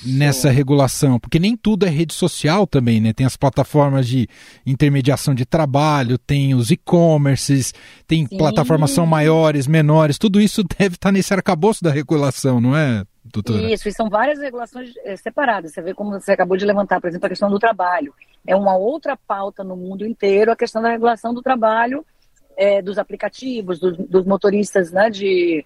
nessa 0.05 0.51
regulação, 0.51 1.19
porque 1.19 1.39
nem 1.39 1.57
tudo 1.57 1.87
é 1.87 1.89
rede 1.89 2.13
social 2.13 2.67
também, 2.67 3.01
né? 3.01 3.13
Tem 3.13 3.25
as 3.25 3.37
plataformas 3.37 4.07
de 4.07 4.29
intermediação 4.67 5.35
de 5.35 5.47
trabalho, 5.47 6.19
tem 6.19 6.55
os 6.55 6.71
e-commerces, 6.71 7.73
tem 8.07 8.27
Sim. 8.27 8.37
plataformas 8.37 8.91
são 8.91 9.07
maiores, 9.07 9.67
menores, 9.67 10.19
tudo 10.19 10.41
isso 10.41 10.63
deve 10.79 10.97
estar 10.97 11.11
nesse 11.11 11.33
arcabouço 11.33 11.83
da 11.83 11.91
regulação, 11.91 12.61
não 12.61 12.77
é? 12.77 13.05
Doutora. 13.25 13.73
Isso, 13.73 13.89
e 13.89 13.93
são 13.93 14.11
várias 14.11 14.39
regulações 14.39 14.93
é, 15.03 15.17
separadas. 15.17 15.73
Você 15.73 15.81
vê 15.81 15.95
como 15.95 16.11
você 16.11 16.33
acabou 16.33 16.57
de 16.57 16.67
levantar, 16.67 17.01
por 17.01 17.09
exemplo, 17.09 17.27
a 17.27 17.31
questão 17.31 17.51
do 17.51 17.59
trabalho. 17.59 18.13
É 18.47 18.55
uma 18.55 18.77
outra 18.77 19.17
pauta 19.17 19.65
no 19.65 19.77
mundo 19.77 20.07
inteiro 20.07 20.53
a 20.53 20.57
questão 20.57 20.83
da 20.83 20.91
regulação 20.91 21.33
do 21.33 21.43
trabalho, 21.43 22.05
é, 22.57 22.83
dos 22.83 22.99
aplicativos, 22.99 23.79
dos, 23.79 23.97
dos 23.97 24.25
motoristas 24.25 24.93
né, 24.93 25.11
de, 25.11 25.65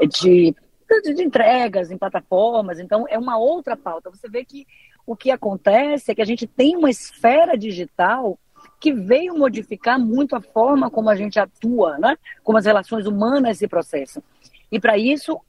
de, 0.00 0.54
de, 1.02 1.22
entregas 1.22 1.90
em 1.90 1.98
plataformas. 1.98 2.78
Então, 2.78 3.06
é 3.08 3.18
uma 3.18 3.38
outra 3.38 3.76
pauta. 3.76 4.10
Você 4.10 4.28
vê 4.28 4.44
que 4.44 4.66
o 5.06 5.16
que 5.16 5.30
acontece 5.30 6.10
é 6.10 6.14
que 6.14 6.22
a 6.22 6.26
gente 6.26 6.46
tem 6.46 6.76
uma 6.76 6.90
esfera 6.90 7.56
digital 7.56 8.38
que 8.80 8.92
veio 8.92 9.36
modificar 9.36 9.98
muito 9.98 10.36
a 10.36 10.40
forma 10.40 10.90
como 10.90 11.10
a 11.10 11.16
gente 11.16 11.38
atua, 11.38 11.98
né? 11.98 12.16
como 12.42 12.58
as 12.58 12.66
relações 12.66 13.06
humanas 13.06 13.58
se 13.58 13.66
processam. 13.66 14.22
E 14.70 14.80
para 14.80 14.96
isso, 14.96 15.40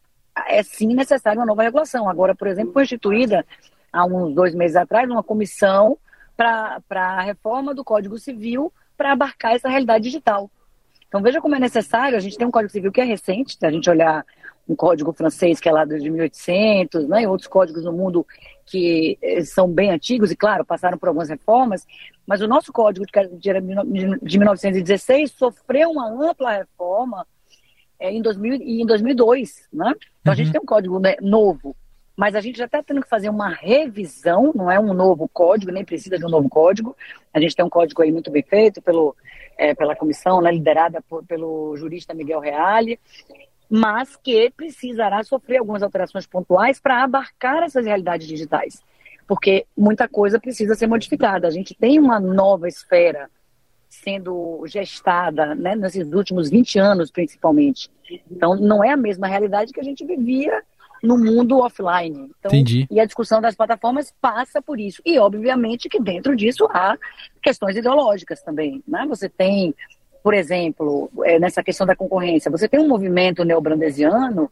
é 0.48 0.62
sim 0.64 0.94
necessária 0.94 1.40
uma 1.40 1.46
nova 1.46 1.64
regulação. 1.64 2.10
Agora, 2.10 2.36
por 2.36 2.48
exemplo, 2.48 2.74
foi 2.74 2.84
instituída 2.84 3.46
há 3.92 4.06
uns 4.06 4.34
dois 4.34 4.56
meses 4.56 4.76
atrás 4.76 5.10
uma 5.10 5.24
comissão 5.24 5.98
para 6.36 6.82
a 6.89 7.22
reforma 7.22 7.74
do 7.74 7.84
Código 7.84 8.17
Civil 8.17 8.72
para 8.98 9.12
abarcar 9.12 9.54
essa 9.54 9.69
realidade 9.69 10.04
digital. 10.04 10.50
Então 11.08 11.22
veja 11.22 11.39
como 11.39 11.56
é 11.56 11.60
necessário, 11.60 12.17
a 12.17 12.22
gente 12.22 12.38
tem 12.38 12.48
um 12.48 12.52
Código 12.52 12.72
Civil 12.72 12.91
que 12.91 13.02
é 13.02 13.04
recente, 13.04 13.58
se 13.58 13.65
a 13.65 13.72
gente 13.72 13.89
olhar 13.89 14.26
um 14.67 14.76
código 14.76 15.12
francês 15.12 15.60
que 15.60 15.67
é 15.67 15.72
lá 15.72 15.86
de 15.86 16.10
1800, 16.10 17.08
né, 17.08 17.24
e 17.24 17.28
outros 17.28 17.48
códigos 17.48 17.84
no 17.84 17.91
mundo 17.91 18.26
que 18.65 19.17
eh, 19.22 19.43
são 19.43 19.67
bem 19.67 19.91
antigos 19.91 20.32
e, 20.32 20.36
claro, 20.36 20.65
passaram 20.65 20.98
por 20.98 21.10
algumas 21.10 21.30
reformas, 21.30 21.86
mas 22.26 22.41
o 22.41 22.48
nosso 22.48 22.72
código 22.72 23.06
de 23.06 23.62
1916 24.39 25.32
sofreu 25.32 25.91
uma 25.91 26.10
ampla 26.10 26.52
reforma 26.52 27.28
é, 28.00 28.12
em, 28.12 28.22
2000, 28.22 28.54
em 28.56 28.86
2002, 28.86 29.67
né? 29.72 29.93
Então 30.22 30.32
uhum. 30.32 30.32
a 30.32 30.36
gente 30.36 30.48
uhum. 30.48 30.52
tem 30.54 30.62
um 30.62 30.65
código 30.65 31.00
né, 31.00 31.15
novo, 31.22 31.76
mas 32.15 32.36
a 32.36 32.41
gente 32.41 32.58
já 32.58 32.65
está 32.65 32.84
tendo 32.84 33.02
que 33.02 33.10
fazer 33.10 33.30
uma 33.30 33.49
revisão, 33.49 34.52
não 34.56 34.69
é 34.69 34.80
um 34.80 34.93
novo 34.93 35.28
código, 35.28 35.71
nem 35.71 35.84
precisa 35.84 36.17
de 36.17 36.26
um 36.26 36.30
novo 36.30 36.47
código. 36.47 36.95
A 37.34 37.39
gente 37.39 37.56
tem 37.56 37.65
um 37.65 37.69
código 37.69 38.02
aí 38.02 38.12
muito 38.12 38.30
bem 38.30 38.43
feito 38.43 38.82
pelo, 38.82 39.15
é, 39.58 39.73
pela 39.73 39.95
comissão, 39.95 40.39
né, 40.41 40.52
liderada 40.52 41.02
por, 41.02 41.26
pelo 41.26 41.76
jurista 41.76 42.13
Miguel 42.13 42.39
Reale, 42.39 42.99
mas 43.67 44.15
que 44.15 44.52
precisará 44.52 45.23
sofrer 45.23 45.58
algumas 45.58 45.82
alterações 45.82 46.28
pontuais 46.28 46.80
para 46.80 47.04
abarcar 47.04 47.63
essas 47.63 47.86
realidades 47.86 48.28
digitais, 48.28 48.84
porque 49.28 49.65
muita 49.76 50.08
coisa 50.08 50.39
precisa 50.39 50.76
ser 50.76 50.86
modificada. 50.86 51.47
A 51.47 51.52
gente 51.52 51.73
tem 51.73 51.97
uma 51.99 52.19
nova 52.19 52.67
esfera 52.67 53.28
sendo 53.89 54.63
gestada 54.65 55.56
né, 55.56 55.76
nesses 55.76 56.12
últimos 56.12 56.49
20 56.49 56.80
anos, 56.80 57.12
principalmente. 57.12 57.89
Então, 58.30 58.56
não 58.56 58.84
é 58.84 58.89
a 58.89 58.97
mesma 58.97 59.28
realidade 59.28 59.71
que 59.71 59.80
a 59.80 59.84
gente 59.84 60.06
vivia 60.06 60.63
no 61.04 61.18
mundo 61.18 61.60
offline. 61.60 62.32
Então, 62.39 62.50
Entendi. 62.50 62.88
E 62.89 62.98
a 62.98 63.06
discussão 63.06 63.42
das 63.42 63.56
plataformas 63.56 64.13
passa 64.22 64.62
por 64.62 64.80
isso. 64.80 65.02
E, 65.06 65.20
obviamente, 65.20 65.89
que 65.89 66.02
dentro 66.02 66.34
disso 66.34 66.66
há 66.72 66.98
questões 67.42 67.76
ideológicas 67.76 68.42
também. 68.42 68.82
Né? 68.88 69.06
Você 69.10 69.28
tem, 69.28 69.76
por 70.24 70.34
exemplo, 70.34 71.12
é, 71.26 71.38
nessa 71.38 71.62
questão 71.62 71.86
da 71.86 71.96
concorrência, 71.96 72.50
você 72.50 72.70
tem 72.70 72.80
um 72.80 72.88
movimento 72.88 73.44
neobrandesiano 73.44 74.50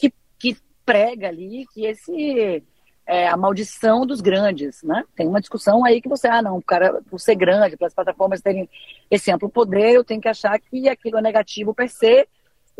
que, 0.00 0.10
que 0.38 0.56
prega 0.86 1.28
ali 1.28 1.66
que 1.74 1.84
esse 1.84 2.64
é, 3.06 3.28
a 3.28 3.36
maldição 3.36 4.06
dos 4.06 4.20
grandes, 4.20 4.82
né? 4.84 5.04
Tem 5.16 5.26
uma 5.26 5.40
discussão 5.40 5.84
aí 5.84 6.00
que 6.00 6.08
você, 6.08 6.28
ah, 6.28 6.40
não, 6.40 6.58
o 6.58 6.62
cara, 6.62 7.02
por 7.10 7.18
ser 7.18 7.34
grande, 7.34 7.76
para 7.76 7.88
as 7.88 7.94
plataformas 7.94 8.40
terem 8.40 8.68
esse 9.10 9.32
amplo 9.32 9.50
poder, 9.50 9.90
eu 9.90 10.04
tenho 10.04 10.20
que 10.20 10.28
achar 10.28 10.58
que 10.60 10.88
aquilo 10.88 11.18
é 11.18 11.22
negativo 11.22 11.74
per 11.74 11.88
se, 11.88 12.28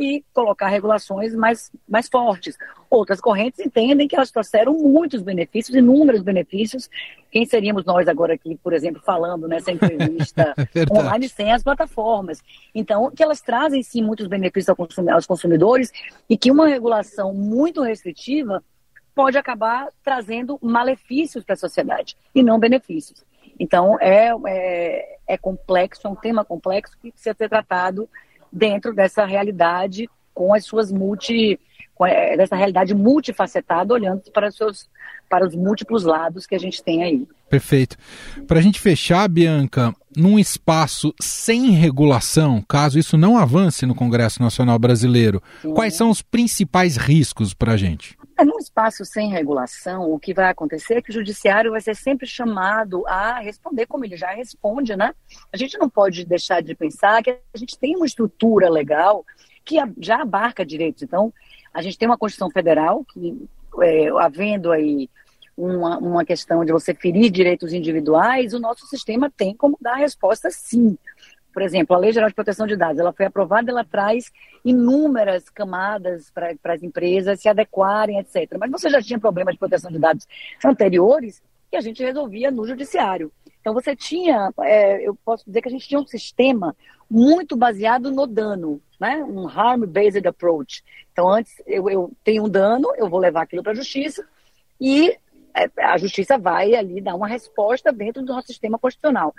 e 0.01 0.25
colocar 0.33 0.69
regulações 0.69 1.35
mais, 1.35 1.71
mais 1.87 2.09
fortes. 2.09 2.57
Outras 2.89 3.21
correntes 3.21 3.61
entendem 3.61 4.09
que 4.09 4.17
elas 4.17 4.31
trouxeram 4.31 4.73
muitos 4.73 5.23
benefícios, 5.23 5.77
inúmeros 5.77 6.23
benefícios. 6.23 6.89
Quem 7.31 7.45
seríamos 7.45 7.85
nós 7.85 8.09
agora 8.09 8.33
aqui, 8.33 8.59
por 8.63 8.73
exemplo, 8.73 9.03
falando 9.05 9.47
nessa 9.47 9.71
entrevista 9.71 10.55
é 10.75 10.99
online 10.99 11.29
sem 11.29 11.53
as 11.53 11.63
plataformas? 11.63 12.43
Então, 12.75 13.11
que 13.11 13.23
elas 13.23 13.43
trazem 13.43 13.83
sim 13.83 14.03
muitos 14.03 14.27
benefícios 14.27 14.75
aos 15.13 15.27
consumidores 15.27 15.93
e 16.29 16.37
que 16.37 16.51
uma 16.51 16.67
regulação 16.67 17.35
muito 17.35 17.83
restritiva 17.83 18.65
pode 19.15 19.37
acabar 19.37 19.89
trazendo 20.03 20.59
malefícios 20.63 21.45
para 21.45 21.53
a 21.53 21.59
sociedade 21.59 22.17
e 22.35 22.43
não 22.43 22.59
benefícios. 22.59 23.23
Então, 23.59 23.99
é, 24.01 24.31
é, 24.47 25.19
é 25.29 25.37
complexo, 25.37 26.07
é 26.07 26.11
um 26.11 26.17
tema 26.17 26.43
complexo 26.43 26.97
que 27.03 27.13
precisa 27.13 27.35
ser 27.37 27.51
tratado 27.51 28.09
dentro 28.53 28.95
dessa 28.95 29.25
realidade 29.25 30.09
com 30.35 30.55
as 30.55 30.65
suas 30.65 30.91
multi 30.91 31.59
é, 32.07 32.37
dessa 32.37 32.57
realidade 32.57 32.95
multifacetada, 32.95 33.93
olhando 33.93 34.23
para 34.33 34.49
os, 34.49 34.57
seus, 34.57 34.89
para 35.29 35.47
os 35.47 35.55
múltiplos 35.55 36.05
lados 36.05 36.47
que 36.47 36.55
a 36.55 36.59
gente 36.59 36.83
tem 36.83 37.03
aí. 37.03 37.29
Perfeito. 37.51 37.97
Para 38.47 38.61
a 38.61 38.63
gente 38.63 38.81
fechar, 38.81 39.29
Bianca, 39.29 39.93
num 40.17 40.39
espaço 40.39 41.13
sem 41.21 41.73
regulação, 41.73 42.63
caso 42.63 42.97
isso 42.97 43.19
não 43.19 43.37
avance 43.37 43.85
no 43.85 43.95
Congresso 43.95 44.41
Nacional 44.41 44.79
Brasileiro, 44.79 45.43
Sim. 45.61 45.75
quais 45.75 45.95
são 45.95 46.11
os 46.11 46.23
principais 46.23 46.97
riscos 46.97 47.53
para 47.53 47.73
a 47.73 47.77
gente? 47.77 48.17
É, 48.39 48.45
num 48.45 48.59
espaço 48.59 49.05
sem 49.05 49.31
regulação, 49.31 50.13
o 50.13 50.19
que 50.19 50.33
vai 50.33 50.49
acontecer 50.49 50.95
é 50.95 51.03
que 51.03 51.11
o 51.11 51.13
judiciário 51.13 51.73
vai 51.73 51.81
ser 51.81 51.97
sempre 51.97 52.25
chamado 52.25 53.05
a 53.09 53.41
responder 53.41 53.87
como 53.87 54.05
ele 54.05 54.17
já 54.17 54.31
responde, 54.31 54.95
né? 54.95 55.13
A 55.53 55.57
gente 55.57 55.77
não 55.77 55.91
pode 55.91 56.25
deixar 56.25 56.63
de 56.63 56.73
pensar 56.77 57.21
que 57.21 57.31
a 57.31 57.59
gente 57.59 57.77
tem 57.77 57.97
uma 57.97 58.07
estrutura 58.07 58.71
legal 58.71 59.27
que 59.65 59.77
já 59.99 60.23
abarca 60.23 60.65
direitos. 60.65 61.03
Então, 61.03 61.35
a 61.75 61.83
gente 61.83 61.99
tem 61.99 62.09
uma 62.09 62.17
Constituição 62.17 62.49
Federal 62.49 63.05
que, 63.05 63.37
é, 63.83 64.09
havendo 64.21 64.71
aí 64.71 65.11
uma, 65.61 65.99
uma 65.99 66.25
questão 66.25 66.65
de 66.65 66.73
você 66.73 66.95
ferir 66.95 67.31
direitos 67.31 67.73
individuais, 67.73 68.55
o 68.55 68.59
nosso 68.59 68.87
sistema 68.87 69.31
tem 69.31 69.55
como 69.55 69.77
dar 69.81 69.95
a 69.95 69.99
resposta 69.99 70.51
sim. 70.51 70.97
Por 71.53 71.63
exemplo, 71.63 71.97
a 71.97 71.99
Lei 71.99 72.13
Geral 72.13 72.29
de 72.29 72.35
Proteção 72.35 72.67
de 72.67 72.77
Dados, 72.77 73.01
ela 73.01 73.13
foi 73.13 73.27
aprovada, 73.27 73.71
ela 73.71 73.85
traz 73.85 74.31
inúmeras 74.65 75.49
camadas 75.49 76.31
para 76.31 76.55
as 76.73 76.83
empresas 76.83 77.41
se 77.41 77.49
adequarem, 77.49 78.19
etc. 78.19 78.57
Mas 78.59 78.71
você 78.71 78.89
já 78.89 79.03
tinha 79.03 79.19
problemas 79.19 79.55
de 79.55 79.59
proteção 79.59 79.91
de 79.91 79.99
dados 79.99 80.27
anteriores 80.65 81.43
que 81.71 81.77
a 81.77 81.81
gente 81.81 82.03
resolvia 82.03 82.51
no 82.51 82.67
judiciário. 82.67 83.33
Então 83.61 83.75
você 83.75 83.95
tinha, 83.95 84.53
é, 84.61 85.07
eu 85.07 85.15
posso 85.25 85.45
dizer 85.45 85.61
que 85.61 85.69
a 85.69 85.73
gente 85.73 85.87
tinha 85.87 86.01
um 86.01 86.07
sistema 86.07 86.75
muito 87.11 87.57
baseado 87.57 88.11
no 88.11 88.27
dano, 88.27 88.81
né? 88.99 89.17
um 89.25 89.47
harm-based 89.47 90.27
approach. 90.27 90.83
Então 91.13 91.29
antes 91.29 91.61
eu, 91.67 91.91
eu 91.91 92.13
tenho 92.25 92.45
um 92.45 92.49
dano, 92.49 92.93
eu 92.97 93.09
vou 93.09 93.21
levar 93.21 93.43
aquilo 93.43 93.63
para 93.63 93.73
a 93.73 93.77
justiça 93.77 94.25
e 94.81 95.17
a 95.79 95.99
justiça 95.99 96.39
vai 96.39 96.75
ali 96.75 97.01
dar 97.01 97.15
uma 97.15 97.29
resposta 97.29 97.93
dentro 97.93 98.23
do 98.23 98.33
nosso 98.33 98.49
sistema 98.49 98.79
constitucional. 98.79 99.35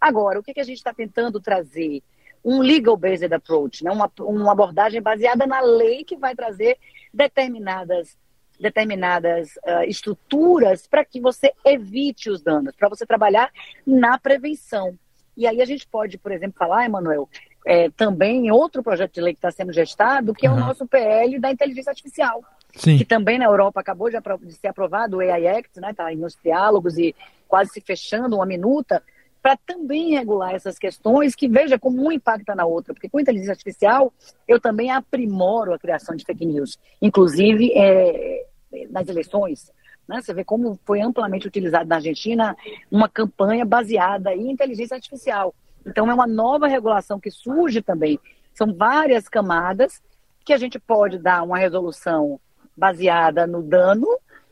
Agora, 0.00 0.38
o 0.38 0.42
que, 0.42 0.54
que 0.54 0.60
a 0.60 0.64
gente 0.64 0.78
está 0.78 0.92
tentando 0.92 1.40
trazer? 1.40 2.02
Um 2.44 2.60
legal-based 2.60 3.34
approach, 3.34 3.82
né? 3.82 3.90
uma, 3.90 4.10
uma 4.20 4.52
abordagem 4.52 5.02
baseada 5.02 5.48
na 5.48 5.60
lei 5.60 6.04
que 6.04 6.16
vai 6.16 6.34
trazer 6.34 6.78
determinadas 7.12 8.16
determinadas 8.58 9.50
uh, 9.56 9.84
estruturas 9.86 10.86
para 10.86 11.04
que 11.04 11.20
você 11.20 11.52
evite 11.64 12.30
os 12.30 12.40
danos, 12.40 12.74
para 12.74 12.88
você 12.88 13.04
trabalhar 13.04 13.50
na 13.86 14.18
prevenção. 14.18 14.98
E 15.36 15.46
aí 15.46 15.60
a 15.60 15.64
gente 15.66 15.86
pode, 15.86 16.16
por 16.16 16.32
exemplo, 16.32 16.56
falar, 16.58 16.86
Emanuel, 16.86 17.28
é, 17.66 17.90
também 17.90 18.46
em 18.46 18.50
outro 18.50 18.82
projeto 18.82 19.14
de 19.14 19.20
lei 19.20 19.34
que 19.34 19.38
está 19.38 19.50
sendo 19.50 19.72
gestado, 19.72 20.32
que 20.32 20.46
é 20.46 20.50
uhum. 20.50 20.56
o 20.56 20.60
nosso 20.60 20.86
PL 20.86 21.38
da 21.38 21.50
inteligência 21.50 21.90
artificial. 21.90 22.42
Sim. 22.74 22.98
que 22.98 23.04
também 23.04 23.38
na 23.38 23.46
Europa 23.46 23.80
acabou 23.80 24.10
de, 24.10 24.18
de 24.42 24.52
ser 24.52 24.68
aprovado 24.68 25.16
o 25.16 25.20
AI 25.20 25.48
Act, 25.48 25.80
né? 25.80 25.90
Está 25.90 26.10
nos 26.14 26.36
diálogos 26.42 26.98
e 26.98 27.14
quase 27.48 27.70
se 27.70 27.80
fechando 27.80 28.36
uma 28.36 28.46
minuta 28.46 29.02
para 29.42 29.56
também 29.56 30.10
regular 30.10 30.54
essas 30.54 30.76
questões 30.76 31.34
que 31.34 31.48
veja 31.48 31.78
como 31.78 32.04
um 32.04 32.10
impacta 32.10 32.54
na 32.54 32.66
outra, 32.66 32.92
porque 32.92 33.08
com 33.08 33.20
inteligência 33.20 33.52
artificial 33.52 34.12
eu 34.48 34.60
também 34.60 34.90
aprimoro 34.90 35.72
a 35.72 35.78
criação 35.78 36.16
de 36.16 36.24
fake 36.24 36.44
news, 36.44 36.76
inclusive 37.00 37.72
é, 37.76 38.44
nas 38.90 39.08
eleições. 39.08 39.72
Né? 40.08 40.20
Você 40.20 40.34
vê 40.34 40.44
como 40.44 40.78
foi 40.84 41.00
amplamente 41.00 41.46
utilizado 41.46 41.88
na 41.88 41.96
Argentina 41.96 42.56
uma 42.90 43.08
campanha 43.08 43.64
baseada 43.64 44.34
em 44.34 44.50
inteligência 44.50 44.96
artificial. 44.96 45.54
Então 45.86 46.10
é 46.10 46.14
uma 46.14 46.26
nova 46.26 46.66
regulação 46.66 47.20
que 47.20 47.30
surge 47.30 47.80
também. 47.80 48.18
São 48.52 48.74
várias 48.74 49.28
camadas 49.28 50.02
que 50.44 50.52
a 50.52 50.58
gente 50.58 50.78
pode 50.78 51.18
dar 51.18 51.42
uma 51.42 51.58
resolução 51.58 52.40
baseada 52.76 53.46
no 53.46 53.62
dano, 53.62 54.06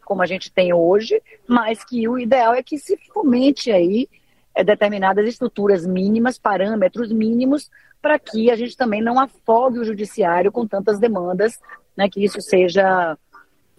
como 0.05 0.23
a 0.23 0.27
gente 0.27 0.53
tem 0.53 0.73
hoje, 0.73 1.21
mas 1.47 1.85
que 1.85 2.09
o 2.09 2.19
ideal 2.19 2.55
é 2.55 2.63
que 2.63 2.79
se 2.79 2.97
fomente 3.13 3.71
aí 3.71 4.09
é, 4.55 4.63
determinadas 4.63 5.27
estruturas 5.27 5.87
mínimas, 5.87 6.39
parâmetros 6.39 7.11
mínimos, 7.11 7.71
para 8.01 8.19
que 8.19 8.51
a 8.51 8.57
gente 8.57 8.77
também 8.77 9.03
não 9.03 9.19
afogue 9.19 9.79
o 9.79 9.85
judiciário 9.85 10.53
com 10.53 10.67
tantas 10.67 10.99
demandas, 10.99 11.59
né, 11.97 12.09
que 12.09 12.23
isso 12.23 12.41
seja 12.41 13.17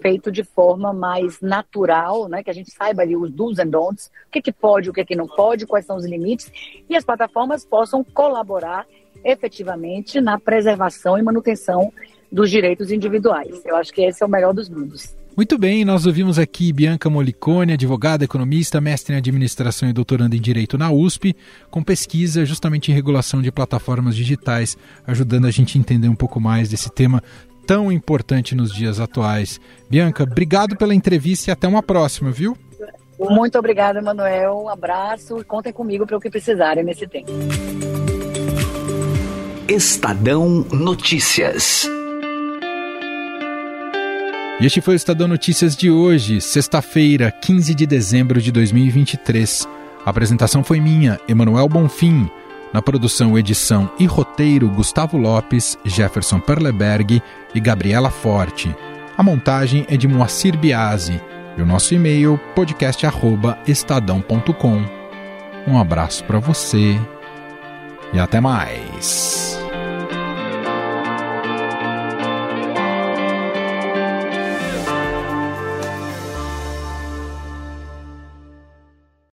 feito 0.01 0.31
de 0.31 0.43
forma 0.43 0.91
mais 0.91 1.39
natural, 1.39 2.27
né, 2.27 2.43
que 2.43 2.49
a 2.49 2.53
gente 2.53 2.71
saiba 2.71 3.03
ali 3.03 3.15
os 3.15 3.31
do's 3.31 3.59
and 3.59 3.67
don'ts, 3.67 4.11
o 4.27 4.31
que, 4.31 4.41
que 4.41 4.51
pode, 4.51 4.89
o 4.89 4.93
que, 4.93 5.05
que 5.05 5.15
não 5.15 5.27
pode, 5.27 5.65
quais 5.65 5.85
são 5.85 5.95
os 5.95 6.05
limites, 6.05 6.51
e 6.89 6.95
as 6.95 7.05
plataformas 7.05 7.65
possam 7.65 8.03
colaborar 8.03 8.85
efetivamente 9.23 10.19
na 10.19 10.39
preservação 10.39 11.17
e 11.17 11.21
manutenção 11.21 11.91
dos 12.31 12.49
direitos 12.49 12.91
individuais. 12.91 13.61
Eu 13.65 13.75
acho 13.75 13.93
que 13.93 14.01
esse 14.01 14.23
é 14.23 14.25
o 14.25 14.29
melhor 14.29 14.53
dos 14.53 14.69
mundos. 14.69 15.15
Muito 15.35 15.57
bem, 15.57 15.83
nós 15.83 16.05
ouvimos 16.05 16.39
aqui 16.39 16.71
Bianca 16.71 17.09
Molicone, 17.09 17.73
advogada, 17.73 18.23
economista, 18.23 18.79
mestre 18.79 19.13
em 19.13 19.17
administração 19.17 19.89
e 19.89 19.93
doutoranda 19.93 20.33
em 20.33 20.39
direito 20.39 20.77
na 20.77 20.89
USP, 20.89 21.35
com 21.69 21.83
pesquisa 21.83 22.45
justamente 22.45 22.89
em 22.89 22.95
regulação 22.95 23.41
de 23.41 23.51
plataformas 23.51 24.15
digitais, 24.15 24.77
ajudando 25.05 25.45
a 25.45 25.51
gente 25.51 25.77
a 25.77 25.81
entender 25.81 26.07
um 26.07 26.15
pouco 26.15 26.39
mais 26.39 26.69
desse 26.69 26.89
tema 26.89 27.21
tão 27.67 27.91
importante 27.91 28.55
nos 28.55 28.73
dias 28.73 28.97
atuais. 28.97 29.59
Bianca, 29.89 30.23
obrigado 30.23 30.77
pela 30.77 30.95
entrevista 30.95 31.49
e 31.49 31.51
até 31.51 31.67
uma 31.67 31.83
próxima, 31.83 32.31
viu? 32.31 32.57
Muito 33.19 33.57
obrigada, 33.57 34.01
Manuel. 34.01 34.63
Um 34.63 34.69
abraço 34.69 35.39
e 35.39 35.43
contem 35.43 35.73
comigo 35.73 36.05
para 36.05 36.15
o 36.15 36.19
que 36.21 36.29
precisarem 36.29 36.83
nesse 36.83 37.07
tempo. 37.07 37.31
Estadão 39.67 40.65
Notícias. 40.71 41.89
E 44.59 44.65
este 44.65 44.79
foi 44.79 44.93
o 44.93 44.95
Estadão 44.95 45.27
Notícias 45.27 45.75
de 45.75 45.91
hoje, 45.91 46.39
sexta-feira, 46.39 47.29
15 47.29 47.75
de 47.75 47.85
dezembro 47.85 48.41
de 48.41 48.53
2023. 48.53 49.67
A 50.05 50.09
apresentação 50.09 50.63
foi 50.63 50.79
minha, 50.79 51.19
Emanuel 51.27 51.67
Bonfim. 51.67 52.31
Na 52.71 52.81
produção, 52.81 53.37
edição 53.37 53.91
e 53.99 54.05
roteiro, 54.05 54.69
Gustavo 54.69 55.17
Lopes, 55.17 55.77
Jefferson 55.83 56.39
Perleberg 56.39 57.21
e 57.53 57.59
Gabriela 57.59 58.09
Forte. 58.09 58.73
A 59.17 59.23
montagem 59.23 59.85
é 59.89 59.97
de 59.97 60.07
Moacir 60.07 60.57
Biasi. 60.57 61.19
E 61.57 61.61
o 61.61 61.65
nosso 61.65 61.93
e-mail, 61.93 62.39
podcast.estadão.com. 62.55 64.85
Um 65.67 65.77
abraço 65.77 66.23
para 66.23 66.39
você 66.39 66.97
e 68.13 68.19
até 68.19 68.39
mais. 68.39 69.64